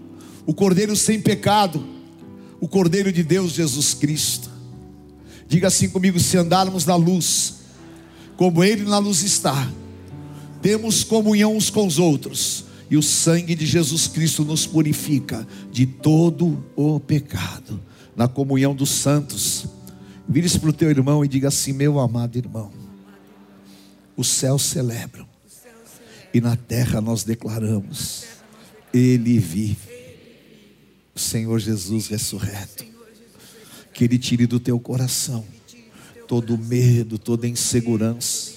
o 0.45 0.54
Cordeiro 0.54 0.95
sem 0.95 1.19
pecado, 1.19 1.84
o 2.60 2.67
Cordeiro 2.67 3.12
de 3.12 3.24
Deus 3.24 3.54
Jesus 3.54 3.93
Cristo. 3.93 4.50
Diga 5.47 5.67
assim 5.67 5.89
comigo: 5.89 6.19
se 6.19 6.38
andarmos 6.38 6.86
na 6.86 6.95
luz, 6.95 7.56
como 8.36 8.63
Ele 8.63 8.84
na 8.84 8.97
luz 8.97 9.21
está, 9.24 9.71
temos 10.62 11.04
comunhão 11.04 11.56
uns 11.56 11.69
com 11.69 11.86
os 11.86 12.00
outros, 12.00 12.65
e 12.89 12.97
o 12.97 13.02
sangue 13.02 13.56
de 13.56 13.65
Jesus 13.65 14.08
Cristo 14.08 14.43
nos 14.43 14.65
purifica 14.65 15.47
de 15.71 15.86
todo 15.86 16.63
o 16.76 17.00
pecado. 17.00 17.82
Na 18.15 18.28
comunhão 18.28 18.76
dos 18.76 18.89
santos, 18.89 19.65
vire-se 20.28 20.60
para 20.60 20.69
o 20.69 20.74
teu 20.74 20.89
irmão 20.89 21.24
e 21.24 21.28
diga 21.28 21.47
assim: 21.47 21.71
meu 21.71 22.00
amado 22.00 22.38
irmão, 22.38 22.71
os 24.15 24.28
céus 24.28 24.63
celebram, 24.63 25.26
e 26.34 26.41
na 26.41 26.56
terra 26.56 27.00
nós 27.00 27.24
declaramos: 27.24 28.26
Ele 28.93 29.39
vive. 29.39 29.91
Senhor 31.15 31.60
Jesus 31.60 32.08
ressurreto. 32.08 32.84
Que 33.93 34.06
Ele 34.06 34.17
tire 34.17 34.47
do 34.47 34.60
teu 34.60 34.80
coração 34.80 35.45
todo 36.32 36.58
medo, 36.58 37.19
toda 37.19 37.45
insegurança. 37.45 38.50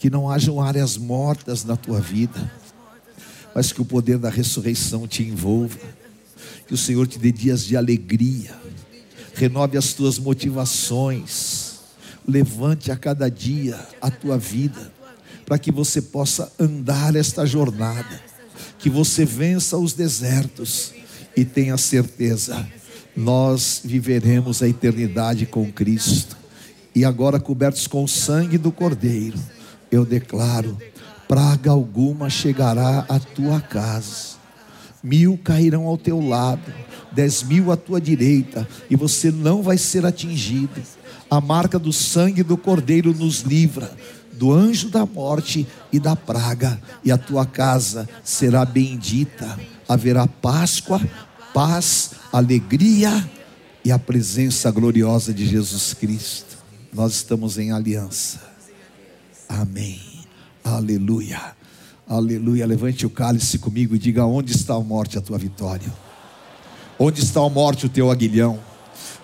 Que 0.00 0.10
não 0.10 0.28
hajam 0.28 0.60
áreas 0.60 0.96
mortas 0.96 1.62
na 1.64 1.76
tua 1.76 2.00
vida, 2.00 2.50
mas 3.54 3.70
que 3.70 3.80
o 3.80 3.84
poder 3.84 4.18
da 4.18 4.30
ressurreição 4.30 5.06
te 5.06 5.22
envolva. 5.22 5.78
Que 6.66 6.74
o 6.74 6.78
Senhor 6.78 7.06
te 7.06 7.18
dê 7.18 7.30
dias 7.30 7.64
de 7.64 7.76
alegria, 7.76 8.52
renove 9.34 9.76
as 9.76 9.92
tuas 9.92 10.18
motivações, 10.18 11.80
levante 12.26 12.90
a 12.90 12.96
cada 12.96 13.28
dia 13.28 13.78
a 14.00 14.10
tua 14.10 14.38
vida, 14.38 14.92
para 15.44 15.58
que 15.58 15.70
você 15.70 16.00
possa 16.00 16.50
andar 16.58 17.14
esta 17.16 17.44
jornada, 17.44 18.20
que 18.78 18.88
você 18.88 19.24
vença 19.24 19.76
os 19.76 19.92
desertos 19.92 20.94
e 21.36 21.44
tenha 21.44 21.76
certeza, 21.76 22.66
nós 23.16 23.80
viveremos 23.84 24.62
a 24.62 24.68
eternidade 24.68 25.46
com 25.46 25.70
Cristo. 25.70 26.38
e 26.94 27.04
agora 27.04 27.38
cobertos 27.38 27.86
com 27.86 28.02
o 28.02 28.08
sangue 28.08 28.58
do 28.58 28.72
Cordeiro, 28.72 29.38
eu 29.90 30.04
declaro: 30.04 30.76
praga 31.28 31.70
alguma 31.70 32.30
chegará 32.30 33.04
à 33.08 33.18
tua 33.18 33.60
casa, 33.60 34.36
mil 35.02 35.38
cairão 35.38 35.86
ao 35.86 35.98
teu 35.98 36.20
lado, 36.20 36.72
dez 37.12 37.42
mil 37.42 37.70
à 37.70 37.76
tua 37.76 38.00
direita, 38.00 38.66
e 38.88 38.96
você 38.96 39.30
não 39.30 39.62
vai 39.62 39.78
ser 39.78 40.04
atingido. 40.06 40.80
A 41.30 41.40
marca 41.40 41.78
do 41.78 41.92
sangue 41.92 42.42
do 42.42 42.56
Cordeiro 42.56 43.14
nos 43.14 43.40
livra 43.40 43.96
do 44.40 44.54
anjo 44.54 44.88
da 44.88 45.04
morte 45.04 45.66
e 45.92 46.00
da 46.00 46.16
praga, 46.16 46.80
e 47.04 47.12
a 47.12 47.18
tua 47.18 47.44
casa 47.44 48.08
será 48.24 48.64
bendita. 48.64 49.60
Haverá 49.86 50.26
Páscoa, 50.26 50.98
paz, 51.52 52.12
alegria 52.32 53.28
e 53.84 53.92
a 53.92 53.98
presença 53.98 54.70
gloriosa 54.70 55.34
de 55.34 55.46
Jesus 55.46 55.92
Cristo. 55.92 56.56
Nós 56.90 57.12
estamos 57.16 57.58
em 57.58 57.70
aliança. 57.70 58.49
Amém. 59.50 60.00
Aleluia. 60.62 61.56
Aleluia. 62.08 62.64
Levante 62.64 63.04
o 63.04 63.10
cálice 63.10 63.58
comigo 63.58 63.96
e 63.96 63.98
diga: 63.98 64.24
onde 64.24 64.52
está 64.52 64.74
a 64.74 64.80
morte, 64.80 65.18
a 65.18 65.20
tua 65.20 65.36
vitória? 65.36 65.92
Onde 66.96 67.20
está 67.20 67.40
a 67.40 67.48
morte, 67.48 67.86
o 67.86 67.88
teu 67.88 68.10
aguilhão? 68.10 68.60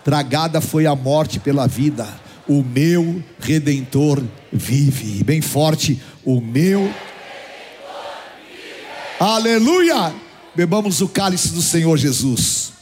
Tragada 0.02 0.60
foi 0.60 0.84
a 0.84 0.96
morte 0.96 1.38
pela 1.38 1.68
vida. 1.68 2.06
O 2.48 2.62
meu 2.62 3.22
redentor 3.38 4.22
vive. 4.52 5.22
Bem 5.22 5.40
forte, 5.40 6.00
o 6.24 6.40
meu. 6.40 6.92
Aleluia! 9.20 10.12
Bebamos 10.54 11.00
o 11.00 11.08
cálice 11.08 11.52
do 11.52 11.62
Senhor 11.62 11.96
Jesus. 11.96 12.72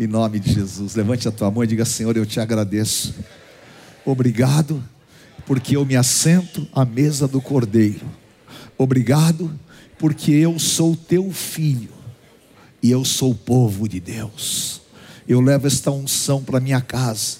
Em 0.00 0.06
nome 0.06 0.40
de 0.40 0.54
Jesus, 0.54 0.94
levante 0.94 1.28
a 1.28 1.30
tua 1.30 1.50
mão 1.50 1.62
e 1.62 1.66
diga: 1.66 1.84
Senhor, 1.84 2.16
eu 2.16 2.24
te 2.24 2.40
agradeço. 2.40 3.14
Obrigado, 4.02 4.82
porque 5.44 5.76
eu 5.76 5.84
me 5.84 5.94
assento 5.94 6.66
à 6.72 6.86
mesa 6.86 7.28
do 7.28 7.38
Cordeiro. 7.38 8.06
Obrigado, 8.78 9.52
porque 9.98 10.32
eu 10.32 10.58
sou 10.58 10.96
teu 10.96 11.30
filho 11.30 11.90
e 12.82 12.90
eu 12.90 13.04
sou 13.04 13.34
povo 13.34 13.86
de 13.86 14.00
Deus. 14.00 14.80
Eu 15.28 15.38
levo 15.38 15.66
esta 15.66 15.90
unção 15.90 16.42
para 16.42 16.60
minha 16.60 16.80
casa 16.80 17.39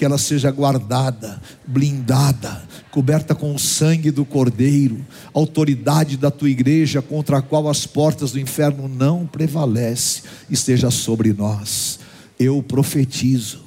que 0.00 0.04
ela 0.06 0.16
seja 0.16 0.50
guardada, 0.50 1.38
blindada, 1.66 2.62
coberta 2.90 3.34
com 3.34 3.54
o 3.54 3.58
sangue 3.58 4.10
do 4.10 4.24
Cordeiro, 4.24 5.04
autoridade 5.34 6.16
da 6.16 6.30
tua 6.30 6.48
igreja 6.48 7.02
contra 7.02 7.36
a 7.36 7.42
qual 7.42 7.68
as 7.68 7.84
portas 7.84 8.32
do 8.32 8.40
inferno 8.40 8.88
não 8.88 9.26
prevalece, 9.26 10.22
esteja 10.48 10.90
sobre 10.90 11.34
nós. 11.34 12.00
Eu 12.38 12.62
profetizo 12.62 13.60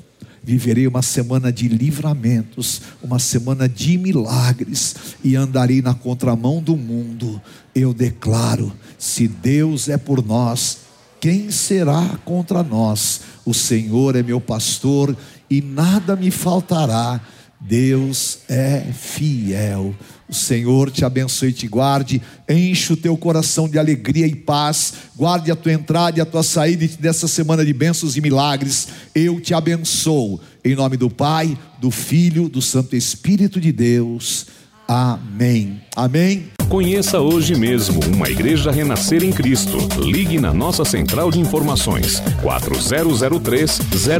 viverei 0.44 0.88
uma 0.88 1.04
semana 1.04 1.54
de 1.54 1.68
livramentos, 1.68 2.82
uma 3.02 3.20
semana 3.20 3.70
de 3.70 3.96
milagres 3.96 4.96
e 5.24 5.36
andarei 5.36 5.84
na 5.84 5.94
contramão 5.94 6.64
do 6.64 6.76
mundo. 6.76 7.40
Eu 7.76 7.94
declaro: 7.94 8.74
se 8.98 9.28
Deus 9.28 9.88
é 9.88 9.98
por 9.98 10.26
nós, 10.26 10.80
quem 11.24 11.50
será 11.52 12.20
contra 12.26 12.62
nós? 12.62 13.22
O 13.46 13.54
Senhor 13.54 14.14
é 14.18 14.22
meu 14.22 14.42
pastor 14.42 15.16
e 15.50 15.62
nada 15.62 16.16
me 16.16 16.32
faltará. 16.32 17.22
Deus 17.60 18.40
é 18.50 18.82
fiel. 18.92 19.96
O 20.28 20.34
Senhor 20.34 20.92
te 20.92 21.06
abençoe 21.06 21.50
e 21.50 21.54
te 21.54 21.68
guarde, 21.68 22.22
enche 22.50 22.92
o 22.92 22.98
teu 22.98 23.16
coração 23.16 23.70
de 23.70 23.78
alegria 23.78 24.26
e 24.26 24.36
paz, 24.36 24.94
guarde 25.16 25.52
a 25.52 25.56
tua 25.56 25.72
entrada 25.72 26.18
e 26.18 26.22
a 26.22 26.26
tua 26.26 26.44
saída 26.44 26.88
dessa 27.00 27.28
semana 27.28 27.64
de 27.64 27.72
bênçãos 27.72 28.18
e 28.18 28.22
milagres. 28.22 28.88
Eu 29.14 29.40
te 29.40 29.54
abençoo, 29.54 30.42
em 30.66 30.76
nome 30.76 30.98
do 30.98 31.10
Pai, 31.10 31.58
do 31.80 31.92
Filho, 31.92 32.50
do 32.50 32.62
Santo 32.62 32.96
Espírito 32.96 33.62
de 33.62 33.72
Deus. 33.72 34.48
Amém. 34.88 35.82
Amém. 35.96 36.48
Conheça 36.70 37.20
hoje 37.20 37.56
mesmo 37.56 38.00
uma 38.14 38.30
igreja 38.30 38.72
renascer 38.72 39.24
em 39.24 39.32
Cristo. 39.32 39.78
Ligue 40.00 40.40
na 40.40 40.54
nossa 40.54 40.84
central 40.84 41.30
de 41.30 41.40
informações 41.40 42.20
4003 42.42 43.80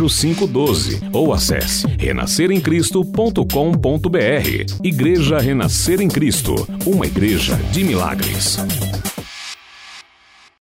0512 0.10 1.02
ou 1.12 1.34
acesse 1.34 1.88
renasceremcristo.com.br. 1.98 4.84
Igreja 4.84 5.40
Renascer 5.40 6.00
em 6.02 6.08
Cristo, 6.08 6.68
uma 6.86 7.08
igreja 7.08 7.56
de 7.72 7.84
milagres. 7.84 8.60